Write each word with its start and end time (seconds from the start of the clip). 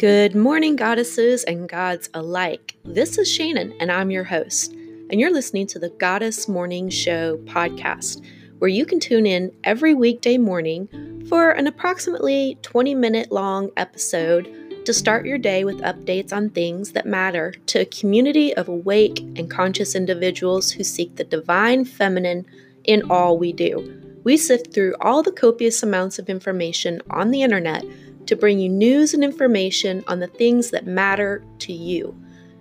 Good 0.00 0.34
morning, 0.34 0.76
goddesses 0.76 1.44
and 1.44 1.68
gods 1.68 2.08
alike. 2.14 2.74
This 2.86 3.18
is 3.18 3.30
Shannon, 3.30 3.74
and 3.80 3.92
I'm 3.92 4.10
your 4.10 4.24
host. 4.24 4.72
And 4.72 5.20
you're 5.20 5.30
listening 5.30 5.66
to 5.66 5.78
the 5.78 5.90
Goddess 5.90 6.48
Morning 6.48 6.88
Show 6.88 7.36
podcast, 7.44 8.24
where 8.60 8.70
you 8.70 8.86
can 8.86 8.98
tune 8.98 9.26
in 9.26 9.52
every 9.62 9.92
weekday 9.92 10.38
morning 10.38 10.88
for 11.28 11.50
an 11.50 11.66
approximately 11.66 12.56
20 12.62 12.94
minute 12.94 13.30
long 13.30 13.72
episode 13.76 14.50
to 14.86 14.94
start 14.94 15.26
your 15.26 15.36
day 15.36 15.64
with 15.64 15.82
updates 15.82 16.32
on 16.32 16.48
things 16.48 16.92
that 16.92 17.04
matter 17.04 17.52
to 17.66 17.80
a 17.80 17.84
community 17.84 18.56
of 18.56 18.70
awake 18.70 19.20
and 19.36 19.50
conscious 19.50 19.94
individuals 19.94 20.70
who 20.70 20.82
seek 20.82 21.16
the 21.16 21.24
divine 21.24 21.84
feminine 21.84 22.46
in 22.84 23.02
all 23.10 23.36
we 23.36 23.52
do. 23.52 24.00
We 24.24 24.38
sift 24.38 24.72
through 24.72 24.94
all 25.02 25.22
the 25.22 25.30
copious 25.30 25.82
amounts 25.82 26.18
of 26.18 26.30
information 26.30 27.02
on 27.10 27.32
the 27.32 27.42
internet 27.42 27.84
to 28.30 28.36
bring 28.36 28.60
you 28.60 28.68
news 28.68 29.12
and 29.12 29.24
information 29.24 30.04
on 30.06 30.20
the 30.20 30.26
things 30.28 30.70
that 30.70 30.86
matter 30.86 31.44
to 31.58 31.72
you. 31.72 32.16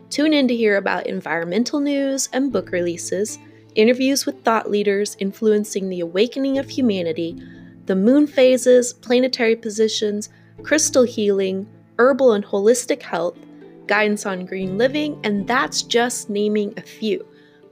Tune 0.09 0.33
in 0.33 0.47
to 0.47 0.55
hear 0.55 0.77
about 0.77 1.05
environmental 1.05 1.79
news 1.79 2.27
and 2.33 2.51
book 2.51 2.71
releases, 2.71 3.37
interviews 3.75 4.25
with 4.25 4.43
thought 4.43 4.71
leaders 4.71 5.15
influencing 5.19 5.87
the 5.87 5.99
awakening 5.99 6.57
of 6.57 6.67
humanity, 6.67 7.39
the 7.85 7.95
moon 7.95 8.25
phases, 8.25 8.93
planetary 8.93 9.55
positions, 9.55 10.29
crystal 10.63 11.03
healing, 11.03 11.69
herbal 11.99 12.33
and 12.33 12.43
holistic 12.43 13.03
health, 13.03 13.37
guidance 13.85 14.25
on 14.25 14.47
green 14.47 14.75
living, 14.75 15.19
and 15.23 15.47
that's 15.47 15.83
just 15.83 16.31
naming 16.31 16.73
a 16.77 16.81
few. 16.81 17.23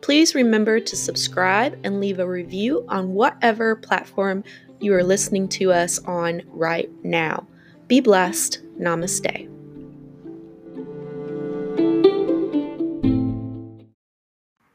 Please 0.01 0.35
remember 0.35 0.79
to 0.79 0.95
subscribe 0.95 1.75
and 1.83 1.99
leave 1.99 2.19
a 2.19 2.29
review 2.29 2.85
on 2.89 3.15
whatever 3.15 3.75
platform 3.75 4.43
you 4.79 4.93
are 4.93 5.03
listening 5.03 5.47
to 5.47 5.71
us 5.71 5.97
on 6.05 6.43
right 6.45 6.91
now. 7.03 7.47
Be 7.87 8.01
blessed. 8.01 8.59
Namaste. 8.77 9.47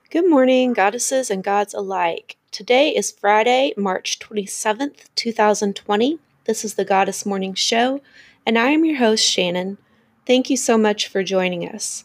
Good 0.09 0.31
morning, 0.31 0.73
goddesses 0.73 1.31
and 1.31 1.45
gods 1.45 1.75
alike. 1.75 2.37
Today 2.51 2.89
is 2.89 3.11
Friday, 3.11 3.75
March 3.77 4.19
27th, 4.19 5.05
2020. 5.15 6.21
This 6.47 6.65
is 6.65 6.75
the 6.75 6.87
Goddess 6.87 7.27
Morning 7.27 7.53
Show, 7.53 8.01
and 8.47 8.59
I 8.59 8.71
am 8.71 8.87
your 8.87 8.97
host, 8.97 9.23
Shannon. 9.23 9.77
Thank 10.27 10.49
you 10.49 10.57
so 10.57 10.79
much 10.79 11.09
for 11.09 11.23
joining 11.23 11.69
us. 11.69 12.05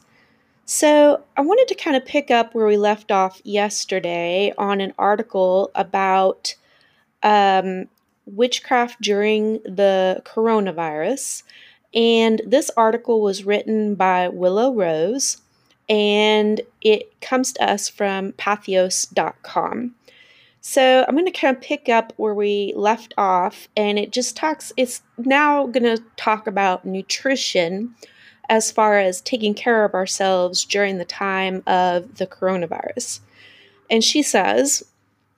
So, 0.65 1.23
I 1.37 1.41
wanted 1.41 1.69
to 1.69 1.75
kind 1.75 1.95
of 1.95 2.05
pick 2.05 2.29
up 2.29 2.53
where 2.53 2.67
we 2.67 2.75
left 2.75 3.13
off 3.13 3.39
yesterday 3.45 4.53
on 4.57 4.81
an 4.81 4.93
article 4.97 5.71
about 5.73 6.55
um, 7.23 7.87
witchcraft 8.27 9.01
during 9.01 9.53
the 9.63 10.21
coronavirus. 10.25 11.43
And 11.93 12.41
this 12.45 12.69
article 12.77 13.21
was 13.21 13.45
written 13.45 13.95
by 13.95 14.27
Willow 14.27 14.73
Rose, 14.73 15.37
and 15.89 16.61
it 16.81 17.19
comes 17.21 17.53
to 17.53 17.69
us 17.69 17.87
from 17.87 18.33
patheos.com. 18.33 19.95
So 20.59 21.05
I'm 21.07 21.15
going 21.15 21.25
to 21.25 21.31
kind 21.31 21.55
of 21.55 21.63
pick 21.63 21.87
up 21.87 22.11
where 22.17 22.33
we 22.33 22.73
left 22.75 23.13
off, 23.17 23.69
and 23.77 23.97
it 23.97 24.11
just 24.11 24.35
talks, 24.35 24.73
it's 24.75 25.01
now 25.17 25.65
going 25.67 25.83
to 25.83 26.03
talk 26.17 26.45
about 26.45 26.83
nutrition 26.83 27.95
as 28.49 28.71
far 28.71 28.99
as 28.99 29.21
taking 29.21 29.53
care 29.53 29.85
of 29.85 29.93
ourselves 29.93 30.65
during 30.65 30.97
the 30.97 31.05
time 31.05 31.63
of 31.67 32.15
the 32.17 32.27
coronavirus. 32.27 33.21
And 33.89 34.03
she 34.03 34.21
says, 34.21 34.83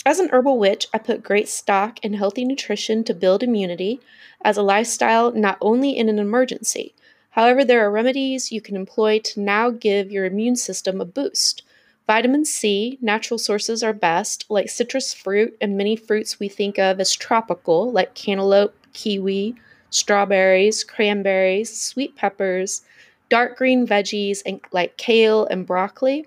as 0.06 0.20
an 0.20 0.30
herbal 0.32 0.58
witch, 0.58 0.88
I 0.94 0.98
put 0.98 1.24
great 1.24 1.50
stock 1.50 2.00
in 2.04 2.14
healthy 2.14 2.46
nutrition 2.46 3.04
to 3.04 3.14
build 3.14 3.44
immunity 3.44 4.00
as 4.42 4.58
a 4.58 4.62
lifestyle, 4.62 5.32
not 5.32 5.58
only 5.62 5.98
in 5.98 6.08
an 6.10 6.20
emergency. 6.20 6.96
However, 7.32 7.64
there 7.64 7.86
are 7.86 7.92
remedies 7.92 8.52
you 8.52 8.62
can 8.62 8.76
employ 8.76 9.20
to 9.20 9.40
now 9.40 9.70
give 9.70 10.12
your 10.12 10.26
immune 10.26 10.56
system 10.56 11.00
a 11.00 11.06
boost. 11.06 11.64
Vitamin 12.08 12.44
C, 12.44 12.98
natural 13.02 13.38
sources 13.38 13.84
are 13.84 13.94
best, 13.94 14.46
like 14.50 14.70
citrus 14.70 15.14
fruit 15.14 15.56
and 15.62 15.78
many 15.78 15.96
fruits 15.96 16.40
we 16.40 16.48
think 16.48 16.80
of 16.80 17.00
as 17.00 17.14
tropical, 17.14 17.92
like 17.92 18.16
cantaloupe, 18.16 18.76
kiwi, 18.94 19.56
strawberries, 19.90 20.84
cranberries, 20.84 21.80
sweet 21.80 22.16
peppers, 22.16 22.82
dark 23.30 23.58
green 23.58 23.86
veggies 23.86 24.42
and 24.46 24.60
like 24.72 24.98
kale 24.98 25.46
and 25.46 25.68
broccoli. 25.68 26.26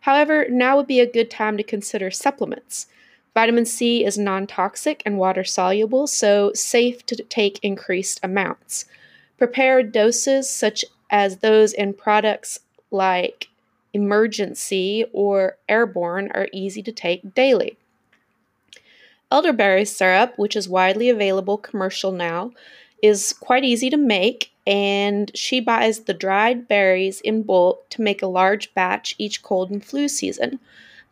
However, 0.00 0.46
now 0.48 0.76
would 0.76 0.86
be 0.86 1.00
a 1.00 1.10
good 1.10 1.30
time 1.30 1.56
to 1.58 1.62
consider 1.62 2.10
supplements. 2.10 2.86
Vitamin 3.34 3.64
C 3.64 4.04
is 4.04 4.18
non 4.18 4.46
toxic 4.46 5.02
and 5.06 5.18
water 5.18 5.44
soluble, 5.44 6.06
so 6.06 6.52
safe 6.54 7.06
to 7.06 7.16
take 7.16 7.58
increased 7.62 8.20
amounts. 8.22 8.86
Prepared 9.38 9.92
doses, 9.92 10.50
such 10.50 10.84
as 11.10 11.38
those 11.38 11.72
in 11.72 11.94
products 11.94 12.60
like 12.90 13.48
Emergen-C 13.94 15.06
or 15.12 15.56
Airborne, 15.68 16.30
are 16.32 16.48
easy 16.52 16.82
to 16.82 16.92
take 16.92 17.34
daily. 17.34 17.76
Elderberry 19.30 19.84
syrup, 19.84 20.36
which 20.36 20.56
is 20.56 20.68
widely 20.68 21.08
available 21.08 21.56
commercial 21.56 22.10
now, 22.10 22.52
is 23.02 23.32
quite 23.32 23.64
easy 23.64 23.88
to 23.90 23.96
make, 23.96 24.50
and 24.66 25.30
she 25.34 25.60
buys 25.60 26.00
the 26.00 26.14
dried 26.14 26.66
berries 26.68 27.20
in 27.20 27.42
bulk 27.42 27.88
to 27.90 28.02
make 28.02 28.22
a 28.22 28.26
large 28.26 28.74
batch 28.74 29.14
each 29.18 29.42
cold 29.42 29.70
and 29.70 29.84
flu 29.84 30.08
season. 30.08 30.58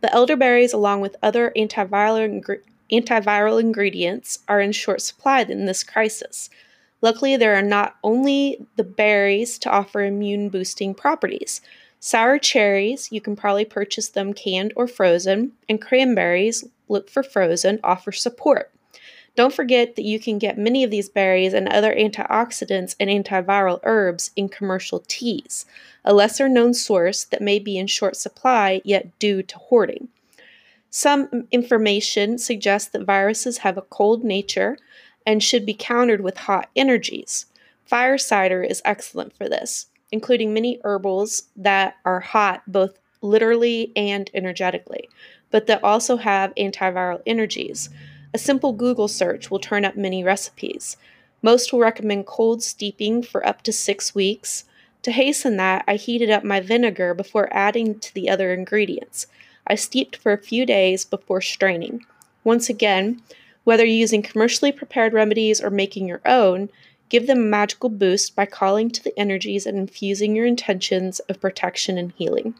The 0.00 0.12
elderberries, 0.12 0.72
along 0.72 1.00
with 1.00 1.16
other 1.22 1.52
antiviral, 1.56 2.60
antiviral 2.92 3.60
ingredients, 3.60 4.38
are 4.48 4.60
in 4.60 4.72
short 4.72 5.02
supply 5.02 5.40
in 5.42 5.66
this 5.66 5.82
crisis. 5.82 6.50
Luckily, 7.00 7.36
there 7.36 7.54
are 7.54 7.62
not 7.62 7.96
only 8.02 8.66
the 8.76 8.84
berries 8.84 9.58
to 9.60 9.70
offer 9.70 10.02
immune 10.02 10.48
boosting 10.48 10.94
properties. 10.94 11.60
Sour 12.00 12.38
cherries, 12.38 13.10
you 13.10 13.20
can 13.20 13.34
probably 13.34 13.64
purchase 13.64 14.08
them 14.08 14.32
canned 14.32 14.72
or 14.76 14.86
frozen, 14.86 15.52
and 15.68 15.82
cranberries, 15.82 16.64
look 16.88 17.10
for 17.10 17.22
frozen, 17.22 17.80
offer 17.82 18.12
support. 18.12 18.70
Don't 19.38 19.54
forget 19.54 19.94
that 19.94 20.04
you 20.04 20.18
can 20.18 20.40
get 20.40 20.58
many 20.58 20.82
of 20.82 20.90
these 20.90 21.08
berries 21.08 21.54
and 21.54 21.68
other 21.68 21.94
antioxidants 21.94 22.96
and 22.98 23.08
antiviral 23.08 23.78
herbs 23.84 24.32
in 24.34 24.48
commercial 24.48 25.04
teas, 25.06 25.64
a 26.04 26.12
lesser 26.12 26.48
known 26.48 26.74
source 26.74 27.22
that 27.22 27.40
may 27.40 27.60
be 27.60 27.78
in 27.78 27.86
short 27.86 28.16
supply 28.16 28.80
yet 28.84 29.16
due 29.20 29.44
to 29.44 29.56
hoarding. 29.56 30.08
Some 30.90 31.46
information 31.52 32.36
suggests 32.38 32.90
that 32.90 33.04
viruses 33.04 33.58
have 33.58 33.78
a 33.78 33.82
cold 33.82 34.24
nature 34.24 34.76
and 35.24 35.40
should 35.40 35.64
be 35.64 35.72
countered 35.72 36.20
with 36.20 36.38
hot 36.38 36.68
energies. 36.74 37.46
Fire 37.84 38.18
cider 38.18 38.64
is 38.64 38.82
excellent 38.84 39.36
for 39.36 39.48
this, 39.48 39.86
including 40.10 40.52
many 40.52 40.80
herbals 40.82 41.44
that 41.54 41.94
are 42.04 42.18
hot 42.18 42.64
both 42.66 42.98
literally 43.22 43.92
and 43.94 44.32
energetically, 44.34 45.08
but 45.52 45.68
that 45.68 45.84
also 45.84 46.16
have 46.16 46.52
antiviral 46.56 47.22
energies. 47.24 47.88
A 48.38 48.40
simple 48.40 48.72
Google 48.72 49.08
search 49.08 49.50
will 49.50 49.58
turn 49.58 49.84
up 49.84 49.96
many 49.96 50.22
recipes. 50.22 50.96
Most 51.42 51.72
will 51.72 51.80
recommend 51.80 52.26
cold 52.26 52.62
steeping 52.62 53.20
for 53.20 53.44
up 53.44 53.62
to 53.62 53.72
six 53.72 54.14
weeks. 54.14 54.64
To 55.02 55.10
hasten 55.10 55.56
that, 55.56 55.82
I 55.88 55.96
heated 55.96 56.30
up 56.30 56.44
my 56.44 56.60
vinegar 56.60 57.14
before 57.14 57.48
adding 57.50 57.98
to 57.98 58.14
the 58.14 58.30
other 58.30 58.54
ingredients. 58.54 59.26
I 59.66 59.74
steeped 59.74 60.14
for 60.14 60.30
a 60.30 60.38
few 60.40 60.64
days 60.64 61.04
before 61.04 61.40
straining. 61.40 62.06
Once 62.44 62.68
again, 62.68 63.22
whether 63.64 63.84
using 63.84 64.22
commercially 64.22 64.70
prepared 64.70 65.12
remedies 65.12 65.60
or 65.60 65.68
making 65.68 66.06
your 66.06 66.20
own, 66.24 66.68
give 67.08 67.26
them 67.26 67.38
a 67.38 67.40
magical 67.40 67.88
boost 67.88 68.36
by 68.36 68.46
calling 68.46 68.88
to 68.90 69.02
the 69.02 69.18
energies 69.18 69.66
and 69.66 69.76
infusing 69.76 70.36
your 70.36 70.46
intentions 70.46 71.18
of 71.28 71.40
protection 71.40 71.98
and 71.98 72.12
healing. 72.12 72.54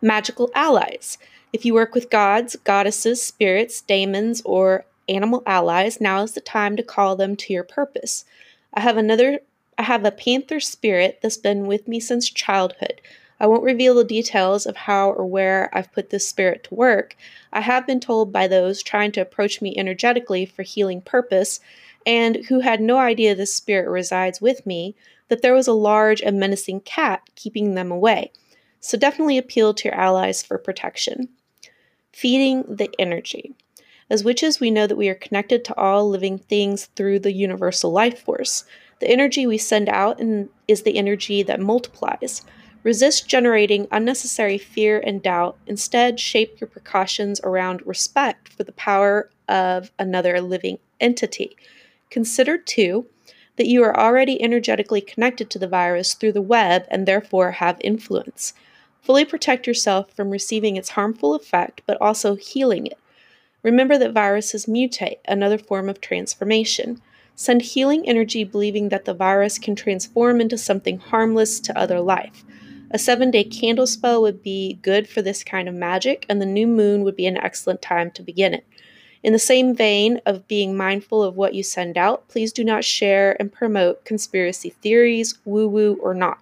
Magical 0.00 0.50
allies. 0.54 1.18
If 1.52 1.64
you 1.64 1.74
work 1.74 1.96
with 1.96 2.10
gods, 2.10 2.54
goddesses, 2.62 3.20
spirits, 3.20 3.80
daemons, 3.80 4.40
or 4.44 4.84
animal 5.08 5.42
allies, 5.46 6.00
now 6.00 6.22
is 6.22 6.32
the 6.32 6.40
time 6.40 6.76
to 6.76 6.82
call 6.84 7.16
them 7.16 7.34
to 7.34 7.52
your 7.52 7.64
purpose. 7.64 8.24
I 8.72 8.80
have 8.80 8.96
another 8.96 9.40
I 9.76 9.82
have 9.82 10.04
a 10.04 10.12
panther 10.12 10.60
spirit 10.60 11.18
that's 11.22 11.38
been 11.38 11.66
with 11.66 11.88
me 11.88 11.98
since 11.98 12.30
childhood. 12.30 13.00
I 13.40 13.46
won't 13.46 13.64
reveal 13.64 13.94
the 13.94 14.04
details 14.04 14.64
of 14.66 14.76
how 14.76 15.10
or 15.10 15.24
where 15.24 15.70
I've 15.72 15.90
put 15.90 16.10
this 16.10 16.28
spirit 16.28 16.64
to 16.64 16.74
work. 16.74 17.16
I 17.52 17.62
have 17.62 17.86
been 17.86 17.98
told 17.98 18.32
by 18.32 18.46
those 18.46 18.82
trying 18.82 19.10
to 19.12 19.22
approach 19.22 19.60
me 19.60 19.74
energetically 19.76 20.46
for 20.46 20.62
healing 20.62 21.00
purpose, 21.00 21.58
and 22.06 22.36
who 22.46 22.60
had 22.60 22.80
no 22.80 22.98
idea 22.98 23.34
this 23.34 23.54
spirit 23.54 23.88
resides 23.88 24.40
with 24.40 24.66
me, 24.66 24.94
that 25.28 25.42
there 25.42 25.54
was 25.54 25.66
a 25.66 25.72
large 25.72 26.20
and 26.20 26.38
menacing 26.38 26.82
cat 26.82 27.22
keeping 27.34 27.74
them 27.74 27.90
away. 27.90 28.30
So 28.80 28.98
definitely 28.98 29.38
appeal 29.38 29.74
to 29.74 29.88
your 29.88 29.98
allies 29.98 30.42
for 30.42 30.58
protection 30.58 31.30
feeding 32.12 32.64
the 32.68 32.90
energy. 32.98 33.54
As 34.08 34.24
witches, 34.24 34.58
we 34.58 34.70
know 34.70 34.86
that 34.86 34.96
we 34.96 35.08
are 35.08 35.14
connected 35.14 35.64
to 35.64 35.76
all 35.76 36.08
living 36.08 36.38
things 36.38 36.86
through 36.96 37.20
the 37.20 37.32
universal 37.32 37.92
life 37.92 38.20
force. 38.20 38.64
The 38.98 39.08
energy 39.08 39.46
we 39.46 39.56
send 39.56 39.88
out 39.88 40.20
is 40.66 40.82
the 40.82 40.98
energy 40.98 41.42
that 41.44 41.60
multiplies. 41.60 42.42
Resist 42.82 43.28
generating 43.28 43.86
unnecessary 43.92 44.58
fear 44.58 44.98
and 44.98 45.22
doubt. 45.22 45.58
Instead, 45.66 46.18
shape 46.18 46.60
your 46.60 46.68
precautions 46.68 47.40
around 47.44 47.86
respect 47.86 48.48
for 48.48 48.64
the 48.64 48.72
power 48.72 49.30
of 49.48 49.92
another 49.98 50.40
living 50.40 50.78
entity. 50.98 51.56
Consider, 52.10 52.58
too, 52.58 53.06
that 53.56 53.66
you 53.66 53.84
are 53.84 53.98
already 53.98 54.42
energetically 54.42 55.02
connected 55.02 55.50
to 55.50 55.58
the 55.58 55.68
virus 55.68 56.14
through 56.14 56.32
the 56.32 56.42
web 56.42 56.86
and 56.90 57.06
therefore 57.06 57.52
have 57.52 57.78
influence. 57.82 58.54
Fully 59.02 59.24
protect 59.24 59.66
yourself 59.66 60.12
from 60.12 60.30
receiving 60.30 60.76
its 60.76 60.90
harmful 60.90 61.34
effect, 61.34 61.82
but 61.86 62.00
also 62.00 62.34
healing 62.34 62.86
it. 62.86 62.98
Remember 63.62 63.98
that 63.98 64.12
viruses 64.12 64.66
mutate, 64.66 65.18
another 65.26 65.58
form 65.58 65.88
of 65.88 66.00
transformation. 66.00 67.00
Send 67.34 67.62
healing 67.62 68.06
energy 68.06 68.44
believing 68.44 68.90
that 68.90 69.06
the 69.06 69.14
virus 69.14 69.58
can 69.58 69.74
transform 69.74 70.40
into 70.40 70.58
something 70.58 70.98
harmless 70.98 71.60
to 71.60 71.78
other 71.78 72.00
life. 72.00 72.44
A 72.90 72.98
seven 72.98 73.30
day 73.30 73.44
candle 73.44 73.86
spell 73.86 74.20
would 74.22 74.42
be 74.42 74.78
good 74.82 75.08
for 75.08 75.22
this 75.22 75.44
kind 75.44 75.68
of 75.68 75.74
magic, 75.74 76.26
and 76.28 76.40
the 76.40 76.46
new 76.46 76.66
moon 76.66 77.02
would 77.02 77.16
be 77.16 77.26
an 77.26 77.36
excellent 77.36 77.80
time 77.80 78.10
to 78.12 78.22
begin 78.22 78.52
it. 78.52 78.66
In 79.22 79.32
the 79.32 79.38
same 79.38 79.76
vein 79.76 80.20
of 80.26 80.48
being 80.48 80.76
mindful 80.76 81.22
of 81.22 81.36
what 81.36 81.54
you 81.54 81.62
send 81.62 81.96
out, 81.96 82.26
please 82.28 82.52
do 82.52 82.64
not 82.64 82.84
share 82.84 83.36
and 83.38 83.52
promote 83.52 84.04
conspiracy 84.04 84.70
theories, 84.70 85.38
woo 85.44 85.68
woo 85.68 85.98
or 86.02 86.14
not. 86.14 86.38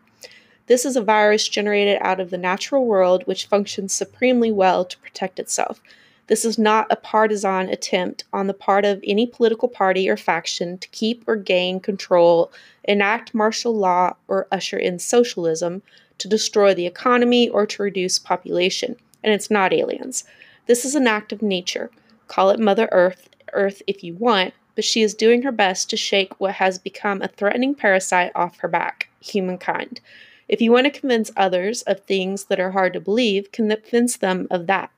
This 0.69 0.85
is 0.85 0.97
a 0.97 1.03
virus 1.03 1.49
generated 1.49 1.99
out 2.03 2.21
of 2.21 2.29
the 2.29 2.37
natural 2.37 2.85
world 2.85 3.23
which 3.27 3.47
functions 3.47 3.95
supremely 3.95 4.53
well 4.53 4.85
to 4.85 4.99
protect 4.99 5.41
itself. 5.41 5.81
This 6.27 6.45
is 6.45 6.59
not 6.59 6.87
a 6.91 6.97
partisan 6.97 7.71
attempt 7.71 8.25
on 8.35 8.49
the 8.49 8.55
part 8.55 8.85
of 8.85 9.03
any 9.03 9.27
political 9.27 9.69
party 9.69 10.11
or 10.11 10.17
faction 10.19 10.77
to 10.77 10.89
keep 10.89 11.27
or 11.27 11.37
gain 11.37 11.81
control, 11.81 12.53
enact 12.85 13.35
martial 13.35 13.75
law, 13.75 14.15
or 14.29 14.47
usher 14.53 14.77
in 14.77 14.99
socialism, 14.99 15.81
to 16.19 16.29
destroy 16.29 16.75
the 16.75 16.87
economy, 16.87 17.49
or 17.49 17.65
to 17.65 17.83
reduce 17.83 18.19
population. 18.19 18.95
And 19.25 19.33
it's 19.33 19.51
not 19.51 19.73
aliens. 19.73 20.25
This 20.67 20.85
is 20.85 20.95
an 20.95 21.07
act 21.07 21.33
of 21.33 21.41
nature. 21.41 21.91
Call 22.27 22.51
it 22.51 22.61
Mother 22.61 22.91
Earth, 22.93 23.31
Earth 23.55 23.81
if 23.87 24.05
you 24.05 24.13
want, 24.15 24.53
but 24.75 24.85
she 24.85 25.01
is 25.01 25.15
doing 25.15 25.43
her 25.43 25.53
best 25.53 25.89
to 25.89 25.97
shake 25.97 26.39
what 26.39 26.57
has 26.57 26.79
become 26.79 27.23
a 27.23 27.29
threatening 27.29 27.75
parasite 27.75 28.33
off 28.35 28.59
her 28.59 28.69
back 28.69 29.09
humankind. 29.21 30.03
If 30.49 30.61
you 30.61 30.73
want 30.73 30.87
to 30.87 31.01
convince 31.01 31.31
others 31.37 31.83
of 31.83 32.01
things 32.01 32.45
that 32.45 32.59
are 32.61 32.71
hard 32.71 32.95
to 32.95 33.01
believe, 33.01 33.53
convince 33.53 34.17
them 34.17 34.47
of 34.51 34.67
that. 34.67 34.91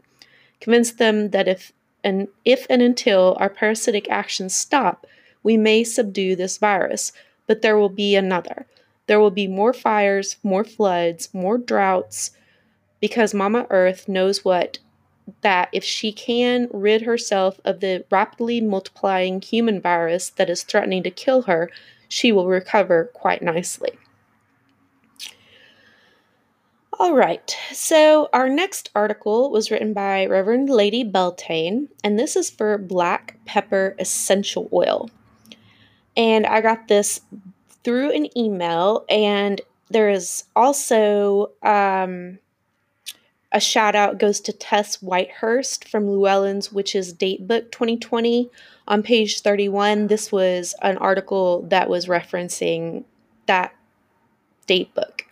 Convince 0.61 0.93
them 0.93 1.31
that 1.31 1.49
if 1.49 1.73
and 2.03 2.29
if 2.45 2.67
and 2.71 2.81
until 2.81 3.37
our 3.41 3.51
parasitic 3.51 4.09
actions 4.09 4.55
stop, 4.55 5.07
we 5.43 5.57
may 5.57 5.85
subdue 5.85 6.37
this 6.37 6.59
virus, 6.59 7.13
but 7.47 7.63
there 7.63 7.77
will 7.77 7.89
be 7.89 8.15
another. 8.15 8.67
There 9.07 9.21
will 9.21 9.31
be 9.31 9.49
more 9.49 9.73
fires, 9.73 10.37
more 10.43 10.65
floods, 10.65 11.29
more 11.33 11.59
droughts, 11.59 12.31
because 13.01 13.35
Mama 13.35 13.67
Earth 13.71 14.09
knows 14.09 14.45
what 14.45 14.79
that 15.43 15.69
if 15.73 15.85
she 15.85 16.13
can 16.13 16.69
rid 16.73 17.03
herself 17.03 17.61
of 17.65 17.81
the 17.81 18.05
rapidly 18.11 18.61
multiplying 18.61 19.41
human 19.41 19.81
virus 19.81 20.31
that 20.31 20.51
is 20.51 20.63
threatening 20.63 21.03
to 21.03 21.11
kill 21.11 21.43
her, 21.43 21.71
she 22.09 22.33
will 22.33 22.47
recover 22.47 23.11
quite 23.13 23.43
nicely. 23.43 23.93
All 26.99 27.15
right, 27.15 27.57
so 27.73 28.29
our 28.33 28.49
next 28.49 28.91
article 28.95 29.51
was 29.51 29.71
written 29.71 29.95
by 29.95 30.27
Reverend 30.27 30.69
Lady 30.69 31.05
Beltane, 31.05 31.89
and 32.03 32.19
this 32.19 32.35
is 32.37 32.51
for 32.51 32.77
black 32.79 33.39
pepper 33.47 33.95
essential 33.99 34.69
oil. 34.73 35.09
And 36.17 36.47
I 36.47 36.61
got 36.61 36.89
this 36.89 37.21
through 37.85 38.11
an 38.11 38.37
email, 38.37 39.07
and 39.09 39.61
there 39.89 40.11
is 40.11 40.45
also 40.57 41.53
um, 41.63 42.39
a 43.53 43.61
shout 43.61 43.95
out 43.95 44.19
goes 44.19 44.41
to 44.41 44.53
Tess 44.53 44.97
Whitehurst 44.97 45.89
from 45.89 46.09
Llewellyn's 46.09 46.73
Witches 46.73 47.15
Datebook 47.15 47.71
2020 47.71 48.51
on 48.89 49.03
page 49.03 49.41
31. 49.41 50.09
This 50.09 50.33
was 50.33 50.75
an 50.83 50.99
article 50.99 51.63
that 51.63 51.89
was 51.89 52.07
referencing 52.07 53.05
that 53.47 53.75
datebook. 54.69 55.23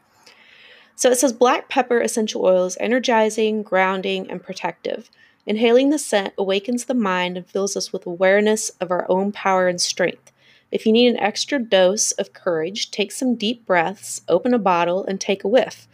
So 0.99 1.13
it 1.13 1.19
says 1.19 1.33
black 1.33 1.69
pepper 1.69 2.01
essential 2.01 2.45
oil 2.45 2.65
is 2.65 2.77
energizing, 2.81 3.63
grounding, 3.63 4.29
and 4.29 4.43
protective. 4.43 5.09
Inhaling 5.47 5.91
the 5.91 5.99
scent 5.99 6.35
awakens 6.37 6.87
the 6.87 6.93
mind 6.95 7.37
and 7.37 7.47
fills 7.47 7.77
us 7.77 7.93
with 7.93 8.05
awareness 8.05 8.71
of 8.81 8.91
our 8.91 9.07
own 9.09 9.31
power 9.31 9.69
and 9.69 9.81
strength. 9.81 10.33
If 10.73 10.87
you 10.87 10.91
need 10.91 11.07
an 11.07 11.21
extra 11.21 11.61
dose 11.61 12.11
of 12.11 12.33
courage, 12.33 12.91
take 12.91 13.13
some 13.13 13.37
deep 13.37 13.65
breaths, 13.65 14.23
open 14.29 14.53
a 14.53 14.59
bottle, 14.59 15.05
and 15.05 15.21
take 15.21 15.45
a 15.45 15.49
whiff. 15.49 15.87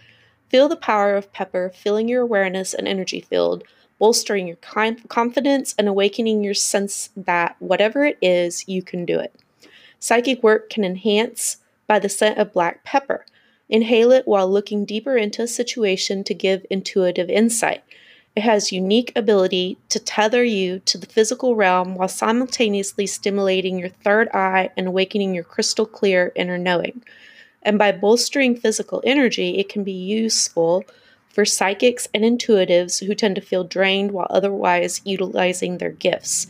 Feel 0.49 0.71
the 0.71 0.75
power 0.75 1.17
of 1.17 1.31
pepper 1.35 1.71
filling 1.75 2.09
your 2.09 2.23
awareness 2.23 2.73
and 2.73 2.89
energy 2.89 3.21
field, 3.21 3.63
bolstering 3.99 4.47
your 4.47 4.57
confidence 4.57 5.75
and 5.79 5.87
awakening 5.87 6.43
your 6.43 6.55
sense 6.55 7.11
that 7.15 7.57
whatever 7.59 8.07
it 8.07 8.17
is, 8.23 8.67
you 8.67 8.83
can 8.83 9.05
do 9.05 9.19
it. 9.21 9.39
Psychic 9.99 10.43
work 10.43 10.71
can 10.71 10.83
enhance 10.83 11.59
by 11.87 11.99
the 11.99 12.09
scent 12.09 12.39
of 12.39 12.55
black 12.55 12.85
pepper. 12.85 13.27
Inhale 13.69 14.13
it 14.13 14.27
while 14.27 14.49
looking 14.49 14.85
deeper 14.85 15.17
into 15.17 15.43
a 15.43 15.47
situation 15.47 16.23
to 16.25 16.35
give 16.35 16.67
intuitive 16.69 17.31
insight. 17.31 17.83
It 18.37 18.43
has 18.43 18.73
unique 18.73 19.13
ability 19.15 19.79
to 19.89 19.99
tether 19.99 20.43
you 20.43 20.81
to 20.81 20.99
the 20.99 21.07
physical 21.07 21.55
realm 21.55 21.95
while 21.95 22.09
simultaneously 22.09 23.07
stimulating 23.07 23.79
your 23.79 23.89
third 23.89 24.29
eye 24.35 24.71
and 24.77 24.89
awakening 24.89 25.35
your 25.35 25.45
crystal 25.45 25.87
clear 25.87 26.33
inner 26.35 26.59
knowing. 26.59 27.03
And 27.63 27.79
by 27.79 27.93
bolstering 27.93 28.57
physical 28.57 29.03
energy, 29.07 29.59
it 29.59 29.69
can 29.69 29.85
be 29.85 29.93
useful 29.93 30.85
for 31.29 31.45
psychics 31.45 32.07
and 32.13 32.23
intuitives 32.23 33.05
who 33.05 33.15
tend 33.15 33.37
to 33.37 33.41
feel 33.41 33.65
drained 33.65 34.13
while 34.13 34.27
otherwise 34.31 35.01
utilizing 35.05 35.79
their 35.79 35.91
gifts. 35.91 36.47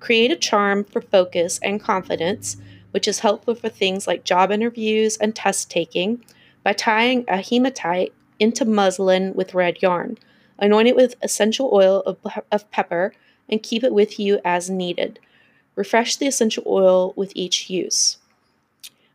Create 0.00 0.30
a 0.30 0.36
charm 0.36 0.84
for 0.84 1.00
focus 1.00 1.60
and 1.62 1.80
confidence, 1.80 2.56
which 2.90 3.06
is 3.06 3.20
helpful 3.20 3.54
for 3.54 3.68
things 3.68 4.06
like 4.06 4.24
job 4.24 4.50
interviews 4.50 5.16
and 5.18 5.36
test 5.36 5.70
taking 5.70 6.24
by 6.62 6.72
tying 6.72 7.24
a 7.28 7.42
hematite 7.42 8.12
into 8.38 8.64
muslin 8.64 9.34
with 9.34 9.54
red 9.54 9.82
yarn. 9.82 10.18
Anoint 10.58 10.88
it 10.88 10.96
with 10.96 11.16
essential 11.22 11.70
oil 11.72 12.02
of, 12.06 12.18
of 12.50 12.70
pepper 12.70 13.14
and 13.48 13.62
keep 13.62 13.84
it 13.84 13.94
with 13.94 14.18
you 14.18 14.40
as 14.44 14.68
needed. 14.68 15.18
Refresh 15.76 16.16
the 16.16 16.26
essential 16.26 16.64
oil 16.66 17.12
with 17.16 17.32
each 17.34 17.70
use. 17.70 18.18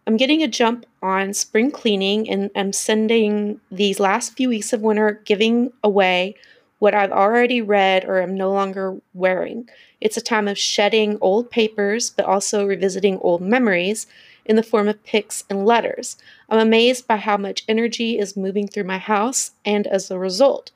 I'm 0.06 0.18
getting 0.18 0.44
a 0.44 0.48
jump 0.48 0.86
on 1.02 1.34
spring 1.34 1.72
cleaning 1.72 2.30
and 2.30 2.50
I'm 2.56 2.74
sending 2.74 3.62
these 3.72 4.00
last 4.00 4.36
few 4.36 4.50
weeks 4.50 4.74
of 4.74 4.82
winter 4.82 5.22
giving 5.26 5.72
away 5.84 6.36
what 6.80 6.94
I've 6.94 7.12
already 7.12 7.62
read 7.62 8.04
or 8.04 8.22
am 8.22 8.36
no 8.36 8.52
longer 8.52 9.00
wearing. 9.14 9.70
It's 10.02 10.18
a 10.18 10.22
time 10.22 10.50
of 10.50 10.58
shedding 10.58 11.18
old 11.22 11.50
papers, 11.50 12.10
but 12.10 12.26
also 12.26 12.66
revisiting 12.66 13.18
old 13.20 13.42
memories 13.42 14.06
in 14.46 14.56
the 14.56 14.64
form 14.64 14.88
of 14.88 15.04
pics 15.04 15.44
and 15.50 15.66
letters. 15.66 16.18
I'm 16.50 16.60
amazed 16.60 17.08
by 17.08 17.18
how 17.18 17.38
much 17.38 17.64
energy 17.68 18.18
is 18.18 18.38
moving 18.38 18.68
through 18.68 18.84
my 18.84 18.98
house, 18.98 19.52
and 19.66 19.88
as 19.88 20.10
a 20.12 20.20
result, 20.20 20.72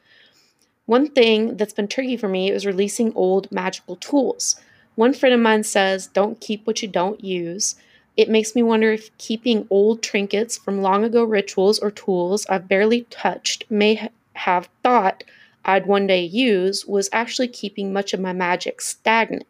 one 0.86 1.08
thing 1.08 1.58
that's 1.58 1.74
been 1.74 1.90
tricky 1.90 2.16
for 2.16 2.30
me 2.30 2.50
is 2.50 2.66
releasing 2.66 3.14
old 3.14 3.52
magical 3.52 3.98
tools. 3.98 4.56
One 4.96 5.14
friend 5.14 5.36
of 5.36 5.42
mine 5.42 5.64
says, 5.64 6.08
Don't 6.08 6.40
keep 6.40 6.66
what 6.66 6.82
you 6.82 6.88
don't 6.88 7.24
use. 7.24 7.76
It 8.16 8.30
makes 8.30 8.56
me 8.56 8.64
wonder 8.64 8.92
if 8.92 9.16
keeping 9.18 9.68
old 9.70 10.02
trinkets 10.02 10.58
from 10.58 10.82
long 10.82 11.04
ago 11.04 11.24
rituals 11.24 11.78
or 11.78 11.92
tools 11.92 12.46
I've 12.50 12.68
barely 12.68 13.02
touched 13.10 13.70
may 13.70 14.10
have 14.34 14.70
thought 14.82 15.24
I'd 15.66 15.86
one 15.86 16.08
day 16.08 16.24
use 16.24 16.86
was 16.86 17.10
actually 17.12 17.50
keeping 17.50 17.92
much 17.92 18.14
of 18.14 18.22
my 18.22 18.32
magic 18.32 18.80
stagnant. 18.80 19.46